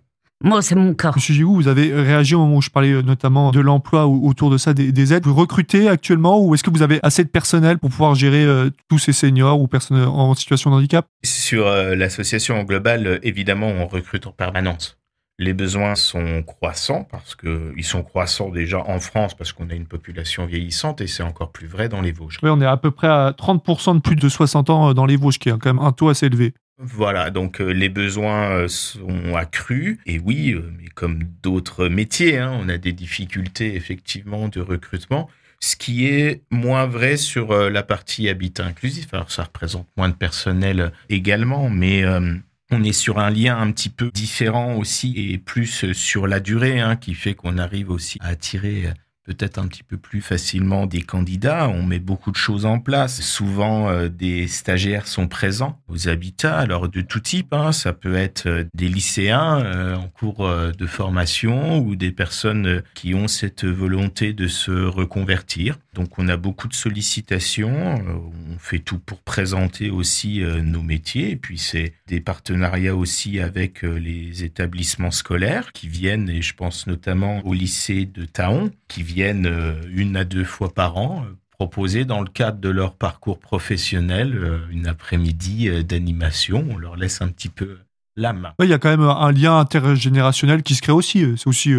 Moi, 0.44 0.62
c'est 0.62 0.77
mon 0.77 0.94
cas. 0.94 1.11
Monsieur 1.16 1.35
Gigou, 1.35 1.57
vous 1.57 1.66
avez 1.66 1.92
réagi 1.92 2.37
au 2.37 2.38
moment 2.38 2.59
où 2.59 2.62
je 2.62 2.70
parlais 2.70 2.92
euh, 2.92 3.03
notamment 3.03 3.51
de 3.51 3.59
l'emploi 3.59 4.07
ou 4.07 4.29
autour 4.29 4.51
de 4.51 4.57
ça, 4.57 4.72
des, 4.72 4.92
des 4.92 5.12
aides. 5.12 5.27
Vous 5.27 5.35
recrutez 5.35 5.88
actuellement 5.88 6.40
ou 6.40 6.55
est-ce 6.55 6.62
que 6.62 6.70
vous 6.70 6.83
avez 6.83 7.01
assez 7.03 7.25
de 7.25 7.29
personnel 7.29 7.79
pour 7.79 7.90
pouvoir 7.90 8.14
gérer 8.14 8.44
euh, 8.44 8.70
tous 8.88 9.01
ces 9.01 9.12
seniors 9.12 9.61
ou 9.61 9.66
personnes 9.66 10.05
en 10.05 10.33
situation 10.35 10.70
de 10.70 10.77
handicap? 10.77 11.09
Sur 11.25 11.66
euh, 11.66 11.96
l'association 11.96 12.61
en 12.61 12.62
global, 12.62 13.05
euh, 13.09 13.18
évidemment, 13.25 13.66
on 13.66 13.88
recrute 13.88 14.29
en 14.29 14.31
permanence. 14.31 14.96
Les 15.38 15.53
besoins 15.53 15.96
sont 15.96 16.42
croissants 16.42 17.05
parce 17.05 17.35
que 17.35 17.75
ils 17.77 17.85
sont 17.85 18.03
croissants 18.03 18.49
déjà 18.49 18.79
en 18.79 18.99
France 19.01 19.35
parce 19.35 19.53
qu'on 19.53 19.68
a 19.68 19.75
une 19.75 19.87
population 19.87 20.46
vieillissante 20.46 21.03
et 21.03 21.07
c'est 21.07 21.22
encore 21.22 21.53
plus 21.53 21.66
vrai 21.66 21.90
dans 21.90 22.01
les 22.01 22.12
Vosges. 22.12 22.38
Oui, 22.42 22.49
on 22.51 22.61
est 22.62 22.66
à 22.66 22.79
peu 22.79 22.90
près 22.90 23.09
à 23.09 23.35
30% 23.37 23.96
de 23.96 24.01
plus 24.01 24.16
de 24.16 24.29
60 24.29 24.70
ans 24.70 24.88
euh, 24.88 24.94
dans 24.94 25.05
les 25.05 25.16
Vosges, 25.16 25.38
qui 25.38 25.51
est 25.51 25.53
quand 25.53 25.66
même 25.66 25.79
un 25.79 25.92
taux 25.92 26.09
assez 26.09 26.27
élevé. 26.27 26.55
Voilà, 26.79 27.31
donc 27.31 27.61
euh, 27.61 27.70
les 27.70 27.90
besoins 27.90 28.51
euh, 28.51 28.68
sont 28.68 29.35
accrus 29.35 29.99
et 30.07 30.18
oui, 30.18 30.55
mais 30.79 30.88
comme 30.88 31.22
d'autres 31.42 31.88
métiers, 31.88 32.38
hein, 32.38 32.59
on 32.59 32.70
a 32.70 32.79
des 32.79 32.92
difficultés 32.92 33.77
effectivement 33.77 34.49
de 34.49 34.61
recrutement. 34.61 35.29
Ce 35.61 35.77
qui 35.77 36.07
est 36.07 36.42
moins 36.51 36.87
vrai 36.87 37.16
sur 37.16 37.70
la 37.70 37.83
partie 37.83 38.29
habitat 38.29 38.64
inclusif. 38.64 39.09
Alors 39.12 39.31
ça 39.31 39.44
représente 39.44 39.87
moins 39.96 40.11
de 40.11 40.14
personnel 40.14 40.92
également, 41.09 41.70
mais 41.70 42.05
euh, 42.05 42.35
on 42.70 42.83
est 42.83 42.92
sur 42.92 43.18
un 43.18 43.31
lien 43.31 43.59
un 43.59 43.70
petit 43.72 43.90
peu 43.90 44.11
différent 44.12 44.74
aussi 44.76 45.14
et 45.16 45.38
plus 45.38 45.92
sur 45.92 46.26
la 46.26 46.40
durée, 46.40 46.81
hein, 46.81 46.96
qui 46.96 47.14
fait 47.14 47.35
qu'on 47.35 47.59
arrive 47.59 47.90
aussi 47.90 48.18
à 48.20 48.29
attirer 48.29 48.87
euh, 48.87 48.90
peut-être 49.24 49.59
un 49.59 49.66
petit 49.66 49.83
peu 49.83 49.96
plus 49.96 50.20
facilement 50.20 50.87
des 50.87 51.02
candidats. 51.02 51.68
On 51.68 51.83
met 51.83 51.98
beaucoup 51.98 52.31
de 52.31 52.37
choses 52.37 52.64
en 52.64 52.79
place. 52.79 53.20
Souvent, 53.22 53.88
euh, 53.88 54.09
des 54.09 54.46
stagiaires 54.46 55.09
sont 55.09 55.26
présents 55.26 55.81
aux 55.88 56.09
habitats, 56.09 56.59
alors 56.59 56.88
de 56.88 57.00
tout 57.00 57.18
type. 57.18 57.52
hein. 57.52 57.72
Ça 57.72 57.92
peut 57.92 58.14
être 58.14 58.46
euh, 58.46 58.64
des 58.74 58.88
lycéens 58.88 59.61
euh, 59.64 59.96
en 59.96 60.07
cours 60.09 60.46
euh, 60.46 60.70
de 60.70 60.87
formation 60.87 61.79
ou 61.79 61.96
des 61.96 62.12
personnes 62.12 62.66
euh, 62.66 62.83
qui 62.94 63.14
ont 63.14 63.26
cette 63.26 63.64
volonté 63.64 64.33
de 64.33 64.46
se 64.46 64.70
reconvertir. 64.70 65.76
Donc, 65.96 66.18
on 66.18 66.28
a 66.28 66.37
beaucoup 66.37 66.68
de 66.68 66.74
sollicitations. 66.74 67.96
Euh, 67.96 68.52
On 68.52 68.59
fait 68.59 68.80
tout 68.80 68.98
pour 68.98 69.22
présenter 69.22 69.88
aussi 69.88 70.42
euh, 70.42 70.61
nos 70.61 70.82
métiers. 70.82 71.30
Et 71.30 71.37
puis, 71.37 71.56
c'est 71.56 71.94
des 72.06 72.20
partenariats 72.20 72.94
aussi 72.94 73.40
avec 73.40 73.82
euh, 73.82 73.98
les 73.98 74.44
établissements 74.44 75.11
scolaires 75.11 75.72
qui 75.72 75.88
viennent, 75.88 76.28
et 76.28 76.42
je 76.42 76.54
pense 76.54 76.87
notamment 76.87 77.40
au 77.46 77.54
lycée 77.54 78.04
de 78.04 78.26
Taon, 78.26 78.70
qui 78.88 79.02
viennent 79.02 79.50
une 79.88 80.16
à 80.16 80.24
deux 80.24 80.44
fois 80.44 80.72
par 80.72 80.98
an 80.98 81.24
proposer 81.50 82.04
dans 82.04 82.20
le 82.20 82.28
cadre 82.28 82.59
de 82.59 82.68
leur 82.68 82.94
parcours 82.94 83.38
professionnel 83.38 84.61
une 84.70 84.87
après-midi 84.87 85.82
d'animation. 85.85 86.66
On 86.70 86.76
leur 86.76 86.96
laisse 86.96 87.22
un 87.22 87.28
petit 87.28 87.48
peu. 87.48 87.78
Ouais, 88.18 88.66
Il 88.66 88.68
y 88.68 88.74
a 88.74 88.78
quand 88.78 88.90
même 88.90 89.00
un 89.00 89.32
lien 89.32 89.59
intergénérationnel 89.59 90.62
qui 90.62 90.74
se 90.74 90.82
crée 90.82 90.92
aussi. 90.92 91.24
C'est 91.37 91.46
aussi 91.46 91.72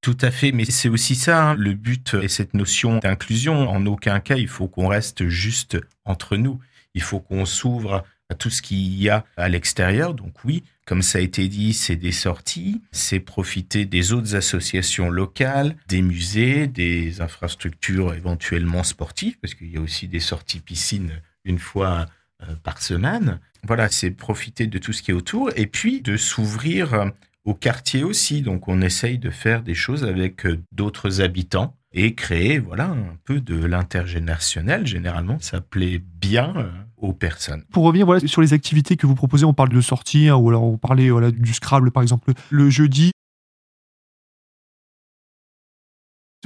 Tout 0.00 0.16
à 0.22 0.30
fait, 0.30 0.52
mais 0.52 0.64
c'est 0.64 0.88
aussi 0.88 1.14
ça, 1.14 1.50
hein, 1.50 1.54
le 1.54 1.74
but 1.74 2.14
et 2.22 2.28
cette 2.28 2.54
notion 2.54 2.98
d'inclusion. 2.98 3.68
En 3.68 3.84
aucun 3.84 4.18
cas, 4.20 4.36
il 4.36 4.48
faut 4.48 4.66
qu'on 4.66 4.88
reste 4.88 5.28
juste 5.28 5.78
entre 6.06 6.38
nous. 6.38 6.58
Il 6.94 7.02
faut 7.02 7.20
qu'on 7.20 7.44
s'ouvre 7.44 8.04
à 8.30 8.34
tout 8.34 8.48
ce 8.48 8.62
qu'il 8.62 8.94
y 8.94 9.10
a 9.10 9.26
à 9.36 9.48
l'extérieur. 9.50 10.14
Donc 10.14 10.42
oui, 10.44 10.62
comme 10.86 11.02
ça 11.02 11.18
a 11.18 11.20
été 11.20 11.48
dit, 11.48 11.74
c'est 11.74 11.96
des 11.96 12.12
sorties, 12.12 12.80
c'est 12.92 13.20
profiter 13.20 13.84
des 13.84 14.12
autres 14.12 14.34
associations 14.36 15.10
locales, 15.10 15.76
des 15.86 16.00
musées, 16.00 16.66
des 16.66 17.20
infrastructures 17.20 18.14
éventuellement 18.14 18.84
sportives, 18.84 19.36
parce 19.40 19.54
qu'il 19.54 19.70
y 19.70 19.76
a 19.76 19.80
aussi 19.80 20.08
des 20.08 20.20
sorties 20.20 20.60
piscine 20.60 21.20
une 21.44 21.58
fois 21.58 22.06
euh, 22.42 22.54
par 22.62 22.80
semaine. 22.80 23.38
Voilà, 23.64 23.90
c'est 23.90 24.10
profiter 24.10 24.66
de 24.66 24.78
tout 24.78 24.94
ce 24.94 25.02
qui 25.02 25.10
est 25.10 25.14
autour 25.14 25.50
et 25.56 25.66
puis 25.66 26.00
de 26.00 26.16
s'ouvrir 26.16 27.12
au 27.44 27.54
quartier 27.54 28.04
aussi. 28.04 28.42
Donc 28.42 28.68
on 28.68 28.80
essaye 28.80 29.18
de 29.18 29.30
faire 29.30 29.62
des 29.62 29.74
choses 29.74 30.04
avec 30.04 30.46
euh, 30.46 30.58
d'autres 30.72 31.20
habitants 31.20 31.76
et 31.92 32.14
créer 32.14 32.58
voilà 32.58 32.86
un 32.86 33.16
peu 33.24 33.40
de 33.40 33.64
l'intergénérationnel. 33.64 34.86
Généralement, 34.86 35.38
ça 35.40 35.60
plaît 35.60 36.02
bien 36.20 36.54
euh, 36.56 36.70
aux 36.96 37.12
personnes. 37.12 37.64
Pour 37.72 37.84
revenir 37.84 38.06
voilà, 38.06 38.26
sur 38.26 38.42
les 38.42 38.52
activités 38.52 38.96
que 38.96 39.06
vous 39.06 39.14
proposez, 39.14 39.44
on 39.44 39.54
parle 39.54 39.70
de 39.70 39.80
sortie, 39.80 40.28
hein, 40.28 40.36
ou 40.36 40.48
alors 40.48 40.64
on 40.64 40.76
parlait 40.76 41.10
voilà, 41.10 41.30
du 41.30 41.54
Scrabble 41.54 41.90
par 41.90 42.02
exemple 42.02 42.32
le 42.50 42.70
jeudi. 42.70 43.10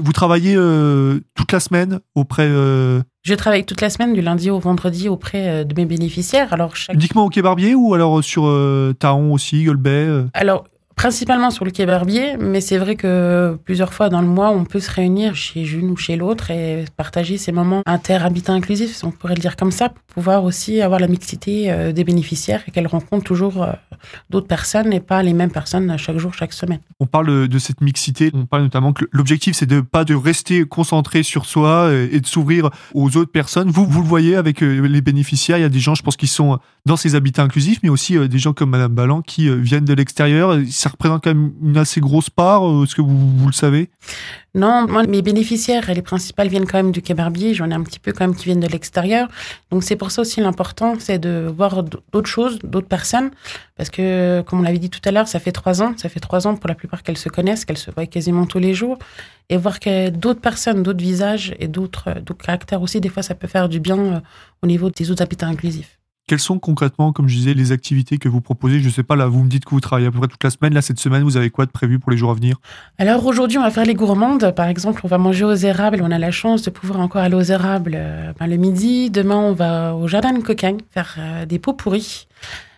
Vous 0.01 0.13
travaillez 0.13 0.55
euh, 0.57 1.21
toute 1.35 1.53
la 1.53 1.61
semaine 1.61 2.01
auprès 2.17 2.49
euh, 2.49 3.01
Je 3.23 3.35
travaille 3.35 3.65
toute 3.65 3.81
la 3.81 3.91
semaine, 3.91 4.13
du 4.13 4.23
lundi 4.23 4.51
au 4.51 4.59
vendredi, 4.59 5.09
auprès 5.09 5.65
de 5.65 5.73
mes 5.77 5.87
bénéficiaires. 5.87 6.53
Alors, 6.53 6.75
chaque... 6.75 6.97
uniquement 6.97 7.25
au 7.25 7.29
Quai 7.29 7.43
Barbier 7.43 7.77
ou 7.77 7.95
alors 7.95 8.23
sur 8.25 8.47
euh, 8.47 8.93
Taon 8.99 9.33
aussi, 9.33 9.63
Golbet 9.63 9.91
euh? 9.91 10.25
Alors, 10.35 10.65
principalement 10.97 11.51
sur 11.51 11.65
le 11.65 11.71
quai 11.71 11.87
Barbier, 11.87 12.37
mais 12.39 12.61
c'est 12.61 12.79
vrai 12.79 12.97
que 12.97 13.59
plusieurs 13.65 13.93
fois 13.93 14.09
dans 14.09 14.21
le 14.21 14.29
mois, 14.29 14.51
on 14.51 14.65
peut 14.65 14.81
se 14.81 14.91
réunir 14.91 15.35
chez 15.35 15.63
l'une 15.65 15.91
ou 15.91 15.97
chez 15.97 16.17
l'autre 16.17 16.51
et 16.51 16.85
partager 16.97 17.37
ces 17.39 17.53
moments 17.53 17.83
inter-habitat 17.87 18.53
inclusifs, 18.53 18.95
si 18.97 19.05
on 19.05 19.11
pourrait 19.11 19.35
le 19.35 19.41
dire 19.41 19.57
comme 19.57 19.73
ça, 19.73 19.89
pour 19.89 20.03
pouvoir 20.15 20.45
aussi 20.45 20.81
avoir 20.81 21.01
la 21.01 21.09
mixité 21.09 21.71
euh, 21.71 21.93
des 21.93 22.05
bénéficiaires 22.05 22.63
et 22.69 22.71
qu'elles 22.71 22.87
rencontrent 22.87 23.25
toujours 23.25 23.63
euh, 23.63 23.73
d'autres 24.31 24.47
personnes 24.47 24.93
et 24.93 25.01
pas 25.01 25.23
les 25.23 25.33
mêmes 25.33 25.51
personnes 25.51 25.97
chaque 25.99 26.19
jour, 26.19 26.33
chaque 26.35 26.53
semaine. 26.53 26.79
On 27.01 27.07
parle 27.07 27.49
de- 27.49 27.59
cette 27.59 27.81
mixité, 27.81 28.31
on 28.35 28.45
parle 28.47 28.63
notamment 28.65 28.93
que 28.93 29.07
l'objectif 29.11 29.57
c'est 29.57 29.65
de 29.67 29.81
pas 29.81 30.05
de 30.05 30.15
rester 30.15 30.65
concentré 30.65 31.23
sur 31.23 31.47
soi 31.47 31.91
et 32.13 32.21
de 32.21 32.27
s'ouvrir 32.27 32.69
aux 32.93 33.17
autres 33.17 33.33
personnes. 33.33 33.71
Vous, 33.71 33.87
vous 33.87 34.03
le 34.03 34.07
voyez 34.09 34.37
avec 34.37 34.63
euh, 34.63 34.87
les 34.87 35.01
bénéficiaires, 35.01 35.57
il 35.57 35.63
y 35.63 35.65
a 35.65 35.71
des 35.71 35.79
gens, 35.81 35.95
je 35.95 36.03
pense, 36.03 36.17
qui 36.17 36.27
sont 36.27 36.59
dans 36.85 36.97
ces 36.97 37.15
habitats 37.15 37.43
inclusifs, 37.43 37.79
mais 37.83 37.89
aussi 37.89 38.19
des 38.29 38.39
gens 38.39 38.53
comme 38.53 38.71
Madame 38.71 38.93
Ballan 38.93 39.23
qui 39.23 39.49
viennent 39.49 39.87
de 39.87 39.95
l'extérieur. 39.95 40.59
Ça 40.85 40.90
représente 40.90 41.25
quand 41.25 41.35
même 41.35 41.55
une 41.62 41.79
assez 41.79 41.99
grosse 41.99 42.29
part, 42.29 42.68
euh, 42.68 42.85
est-ce 42.85 42.94
que 42.94 43.01
vous, 43.01 43.47
le 43.47 43.55
savez? 43.55 43.88
Non, 44.55 44.87
moi, 44.87 45.03
mes 45.05 45.23
bénéficiaires, 45.23 45.90
les 45.94 46.03
principales 46.03 46.49
viennent 46.49 46.66
quand 46.66 46.77
même 46.77 46.92
du 46.92 47.01
quai 47.01 47.14
Barbier. 47.14 47.55
J'en 47.55 47.70
ai 47.70 47.73
un 47.73 47.83
petit 47.83 47.99
peu 47.99 48.12
quand 48.12 48.27
même 48.27 48.37
qui 48.37 48.44
viennent 48.44 48.61
de 48.61 48.68
l'extérieur. 48.68 49.29
Donc, 49.70 49.83
c'est 49.83 49.97
pour 49.97 50.11
ça 50.11 50.20
aussi 50.20 50.42
l'important, 50.42 50.97
c'est 50.99 51.18
de 51.18 51.51
voir 51.57 51.85
d'autres 52.12 52.29
choses, 52.29 52.59
d'autres 52.59 52.87
personnes. 52.87 53.31
Parce 53.79 53.88
que, 53.88 54.42
comme 54.42 54.59
on 54.59 54.62
l'avait 54.62 54.79
dit 54.79 54.90
tout 54.90 55.01
à 55.07 55.11
l'heure, 55.11 55.27
ça 55.27 55.40
fait 55.40 55.53
trois 55.53 55.81
ans. 55.81 55.94
Ça 55.97 56.11
fait 56.11 56.20
trois 56.20 56.47
ans 56.47 56.55
pour 56.55 56.68
la 56.68 56.75
plupart 56.75 57.03
qu'elles 57.03 57.16
se 57.16 57.31
connaissent, 57.31 57.64
qu'elles 57.64 57.79
se 57.79 57.90
voient 57.90 58.05
quasiment 58.05 58.44
tous 58.44 58.59
les 58.59 58.75
jours. 58.75 58.99
Et 59.49 59.57
voir 59.57 59.79
a 59.87 60.11
d'autres 60.11 60.42
personnes, 60.42 60.83
d'autres 60.83 61.03
visages 61.03 61.55
et 61.61 61.66
d'autres 61.66 62.11
euh, 62.11 62.35
caractères 62.38 62.83
aussi, 62.83 63.01
des 63.01 63.09
fois, 63.09 63.23
ça 63.23 63.35
peut 63.35 63.49
faire 63.49 63.70
du 63.70 63.81
bien 63.81 63.99
euh, 63.99 64.20
au 64.62 64.66
niveau 64.66 64.90
des 64.90 65.11
autres 65.11 65.23
habitats 65.23 65.47
inclusifs. 65.47 65.99
Quelles 66.27 66.41
sont 66.41 66.59
concrètement, 66.59 67.13
comme 67.13 67.29
je 67.29 67.37
disais, 67.37 67.53
les 67.53 67.71
activités 67.71 68.17
que 68.17 68.31
vous 68.31 68.41
proposez? 68.41 68.81
Je 68.81 68.89
sais 68.89 69.03
pas, 69.03 69.15
là, 69.15 69.27
vous 69.27 69.45
me 69.45 69.49
dites 69.49 69.67
que 69.67 69.71
vous 69.71 69.81
travaillez 69.81 70.09
à 70.09 70.11
peu 70.11 70.19
près 70.19 70.29
toute 70.29 70.43
la 70.43 70.49
semaine. 70.49 70.73
Là, 70.73 70.81
cette 70.81 70.99
semaine, 70.99 71.23
vous 71.23 71.37
avez 71.37 71.51
quoi 71.51 71.67
de 71.67 71.71
prévu 71.71 71.99
pour 71.99 72.11
les 72.11 72.17
jours 72.17 72.31
à 72.31 72.35
venir? 72.35 72.57
Alors 72.97 73.27
aujourd'hui, 73.27 73.59
on 73.59 73.63
va 73.63 73.71
faire 73.71 73.85
les 73.85 73.93
gourmandes. 73.95 74.51
Par 74.53 74.67
exemple, 74.69 75.03
on 75.05 75.09
va 75.09 75.19
manger 75.19 75.45
aux 75.45 75.55
érables. 75.55 76.01
On 76.03 76.11
a 76.11 76.19
la 76.19 76.31
chance 76.31 76.63
de 76.63 76.71
pouvoir 76.71 77.01
encore 77.01 77.21
aller 77.21 77.35
aux 77.35 77.43
érables 77.43 77.93
euh, 77.95 78.33
ben, 78.39 78.47
le 78.47 78.57
midi. 78.57 79.11
Demain, 79.11 79.37
on 79.37 79.53
va 79.53 79.95
au 79.95 80.09
jardin 80.09 80.33
de 80.33 80.43
cocagne 80.43 80.79
faire 80.91 81.17
euh, 81.19 81.45
des 81.45 81.59
pots 81.59 81.75
pourris. 81.75 82.27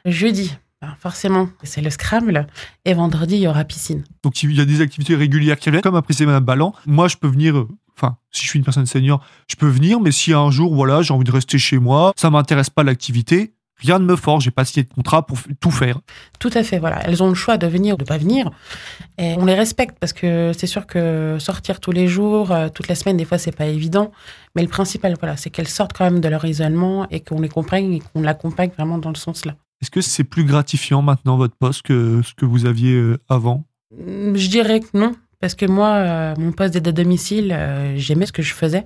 Jeudi, 0.04 0.56
ben, 0.82 0.96
forcément, 0.98 1.48
c'est 1.62 1.82
le 1.82 1.90
Scrabble. 1.90 2.48
Et 2.84 2.94
vendredi, 2.94 3.36
il 3.36 3.42
y 3.42 3.46
aura 3.46 3.62
piscine. 3.62 4.02
Donc, 4.24 4.42
il 4.42 4.56
y 4.56 4.60
a 4.60 4.64
des 4.64 4.80
activités 4.80 5.14
régulières 5.14 5.60
qui 5.60 5.70
viennent. 5.70 5.82
Comme 5.82 5.94
apprécié 5.94 6.26
Madame 6.26 6.44
Ballan, 6.44 6.74
moi, 6.84 7.06
je 7.06 7.16
peux 7.16 7.28
venir. 7.28 7.66
Enfin, 7.98 8.16
si 8.30 8.44
je 8.44 8.50
suis 8.50 8.58
une 8.58 8.64
personne 8.64 8.86
senior, 8.86 9.24
je 9.48 9.56
peux 9.56 9.68
venir, 9.68 10.00
mais 10.00 10.12
si 10.12 10.32
un 10.32 10.50
jour, 10.50 10.74
voilà, 10.74 11.02
j'ai 11.02 11.14
envie 11.14 11.24
de 11.24 11.32
rester 11.32 11.58
chez 11.58 11.78
moi, 11.78 12.12
ça 12.16 12.28
m'intéresse 12.30 12.68
pas 12.68 12.82
l'activité, 12.82 13.54
rien 13.78 13.98
ne 13.98 14.04
me 14.04 14.16
force, 14.16 14.44
j'ai 14.44 14.50
pas 14.50 14.64
signé 14.64 14.84
de 14.84 14.92
contrat 14.92 15.26
pour 15.26 15.38
tout 15.60 15.70
faire. 15.70 16.00
Tout 16.38 16.50
à 16.54 16.62
fait, 16.62 16.78
voilà. 16.78 17.00
Elles 17.04 17.22
ont 17.22 17.28
le 17.28 17.34
choix 17.34 17.56
de 17.56 17.66
venir 17.66 17.94
ou 17.94 17.98
de 17.98 18.04
pas 18.04 18.18
venir. 18.18 18.50
Et 19.18 19.34
on 19.38 19.44
les 19.44 19.54
respecte 19.54 19.98
parce 19.98 20.12
que 20.12 20.52
c'est 20.56 20.66
sûr 20.66 20.86
que 20.86 21.36
sortir 21.38 21.80
tous 21.80 21.92
les 21.92 22.08
jours, 22.08 22.52
euh, 22.52 22.68
toute 22.68 22.88
la 22.88 22.94
semaine, 22.94 23.16
des 23.16 23.24
fois, 23.24 23.38
c'est 23.38 23.56
pas 23.56 23.66
évident. 23.66 24.12
Mais 24.54 24.62
le 24.62 24.68
principal, 24.68 25.14
voilà, 25.18 25.36
c'est 25.36 25.50
qu'elles 25.50 25.68
sortent 25.68 25.92
quand 25.92 26.04
même 26.04 26.20
de 26.20 26.28
leur 26.28 26.44
isolement 26.44 27.06
et 27.10 27.20
qu'on 27.20 27.40
les 27.40 27.48
comprenne 27.48 27.92
et 27.92 28.00
qu'on 28.00 28.22
l'accompagne 28.22 28.70
vraiment 28.76 28.98
dans 28.98 29.10
le 29.10 29.16
sens 29.16 29.44
là. 29.44 29.54
Est-ce 29.82 29.90
que 29.90 30.00
c'est 30.00 30.24
plus 30.24 30.44
gratifiant 30.44 31.02
maintenant 31.02 31.36
votre 31.36 31.54
poste 31.56 31.82
que 31.82 32.22
ce 32.22 32.32
que 32.34 32.46
vous 32.46 32.64
aviez 32.64 32.94
euh, 32.94 33.18
avant? 33.28 33.64
Mm, 33.94 34.34
Je 34.34 34.48
dirais 34.48 34.80
que 34.80 34.86
non, 34.94 35.12
parce 35.46 35.54
que 35.54 35.66
moi, 35.66 35.90
euh, 35.90 36.34
mon 36.38 36.50
poste 36.50 36.74
d'aide 36.74 36.88
à 36.88 36.90
domicile, 36.90 37.52
euh, 37.52 37.94
j'aimais 37.96 38.26
ce 38.26 38.32
que 38.32 38.42
je 38.42 38.52
faisais. 38.52 38.84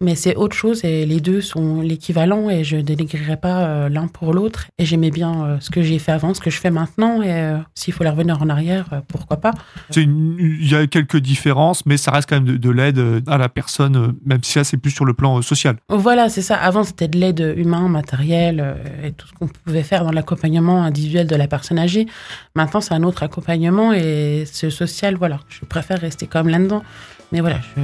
Mais 0.00 0.16
c'est 0.16 0.34
autre 0.34 0.56
chose 0.56 0.84
et 0.84 1.06
les 1.06 1.20
deux 1.20 1.40
sont 1.40 1.80
l'équivalent 1.80 2.50
et 2.50 2.64
je 2.64 2.76
ne 2.76 2.82
dénigrerai 2.82 3.36
pas 3.36 3.64
euh, 3.64 3.88
l'un 3.88 4.08
pour 4.08 4.34
l'autre. 4.34 4.66
Et 4.78 4.84
j'aimais 4.84 5.10
bien 5.10 5.44
euh, 5.44 5.56
ce 5.60 5.70
que 5.70 5.82
j'ai 5.82 5.98
fait 5.98 6.12
avant, 6.12 6.34
ce 6.34 6.40
que 6.40 6.50
je 6.50 6.58
fais 6.58 6.70
maintenant. 6.70 7.22
Et 7.22 7.32
euh, 7.32 7.58
s'il 7.74 7.94
faut 7.94 8.02
la 8.02 8.10
revenir 8.10 8.42
en 8.42 8.48
arrière, 8.48 9.02
pourquoi 9.06 9.36
pas. 9.36 9.52
Il 9.94 10.68
y 10.68 10.74
a 10.74 10.86
quelques 10.86 11.18
différences, 11.18 11.86
mais 11.86 11.96
ça 11.96 12.10
reste 12.10 12.28
quand 12.28 12.36
même 12.36 12.46
de, 12.46 12.56
de 12.56 12.70
l'aide 12.70 13.22
à 13.28 13.38
la 13.38 13.48
personne, 13.48 14.14
même 14.24 14.42
si 14.42 14.58
là, 14.58 14.64
c'est 14.64 14.76
plus 14.76 14.90
sur 14.90 15.04
le 15.04 15.14
plan 15.14 15.40
social. 15.42 15.76
Voilà, 15.88 16.28
c'est 16.28 16.42
ça. 16.42 16.56
Avant, 16.56 16.82
c'était 16.84 17.08
de 17.08 17.18
l'aide 17.18 17.54
humain, 17.56 17.88
matérielle 17.88 18.60
euh, 18.60 19.06
et 19.06 19.12
tout 19.12 19.26
ce 19.26 19.32
qu'on 19.32 19.48
pouvait 19.48 19.82
faire 19.82 20.04
dans 20.04 20.10
l'accompagnement 20.10 20.82
individuel 20.82 21.26
de 21.26 21.36
la 21.36 21.46
personne 21.46 21.78
âgée. 21.78 22.06
Maintenant, 22.54 22.80
c'est 22.80 22.94
un 22.94 23.02
autre 23.02 23.22
accompagnement 23.22 23.92
et 23.92 24.44
ce 24.50 24.70
social, 24.70 25.14
voilà. 25.16 25.40
Je 25.48 25.64
préfère 25.64 26.00
rester 26.00 26.26
comme 26.26 26.48
là-dedans. 26.48 26.82
Mais 27.32 27.40
voilà, 27.40 27.60
je, 27.76 27.82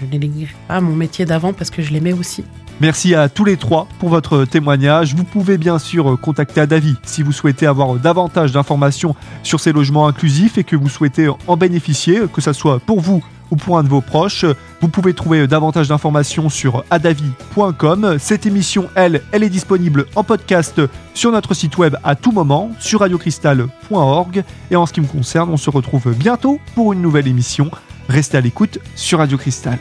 je 0.00 0.06
n'élègue 0.06 0.48
pas 0.66 0.80
mon 0.80 0.94
métier 0.94 1.24
d'avant 1.24 1.52
parce 1.52 1.70
que 1.70 1.82
je 1.82 1.92
l'aimais 1.92 2.12
aussi. 2.12 2.44
Merci 2.80 3.14
à 3.14 3.28
tous 3.28 3.44
les 3.44 3.56
trois 3.56 3.88
pour 3.98 4.08
votre 4.08 4.44
témoignage. 4.44 5.14
Vous 5.14 5.24
pouvez 5.24 5.58
bien 5.58 5.80
sûr 5.80 6.16
contacter 6.20 6.60
Adavi 6.60 6.94
si 7.02 7.22
vous 7.22 7.32
souhaitez 7.32 7.66
avoir 7.66 7.94
davantage 7.94 8.52
d'informations 8.52 9.16
sur 9.42 9.58
ces 9.58 9.72
logements 9.72 10.06
inclusifs 10.06 10.58
et 10.58 10.64
que 10.64 10.76
vous 10.76 10.88
souhaitez 10.88 11.28
en 11.48 11.56
bénéficier, 11.56 12.20
que 12.32 12.40
ce 12.40 12.52
soit 12.52 12.78
pour 12.78 13.00
vous 13.00 13.24
ou 13.50 13.56
pour 13.56 13.78
un 13.78 13.82
de 13.82 13.88
vos 13.88 14.00
proches. 14.00 14.44
Vous 14.80 14.88
pouvez 14.88 15.12
trouver 15.12 15.48
davantage 15.48 15.88
d'informations 15.88 16.48
sur 16.48 16.84
adavi.com. 16.90 18.16
Cette 18.20 18.46
émission, 18.46 18.88
elle, 18.94 19.22
elle 19.32 19.42
est 19.42 19.48
disponible 19.48 20.06
en 20.14 20.22
podcast 20.22 20.80
sur 21.14 21.32
notre 21.32 21.54
site 21.54 21.78
web 21.78 21.96
à 22.04 22.14
tout 22.14 22.30
moment, 22.30 22.70
sur 22.78 23.00
radiocristal.org. 23.00 24.44
Et 24.70 24.76
en 24.76 24.86
ce 24.86 24.92
qui 24.92 25.00
me 25.00 25.06
concerne, 25.06 25.50
on 25.50 25.56
se 25.56 25.70
retrouve 25.70 26.14
bientôt 26.14 26.60
pour 26.76 26.92
une 26.92 27.02
nouvelle 27.02 27.26
émission. 27.26 27.70
Restez 28.08 28.38
à 28.38 28.40
l'écoute 28.40 28.78
sur 28.94 29.18
Radio 29.18 29.36
Cristal. 29.36 29.78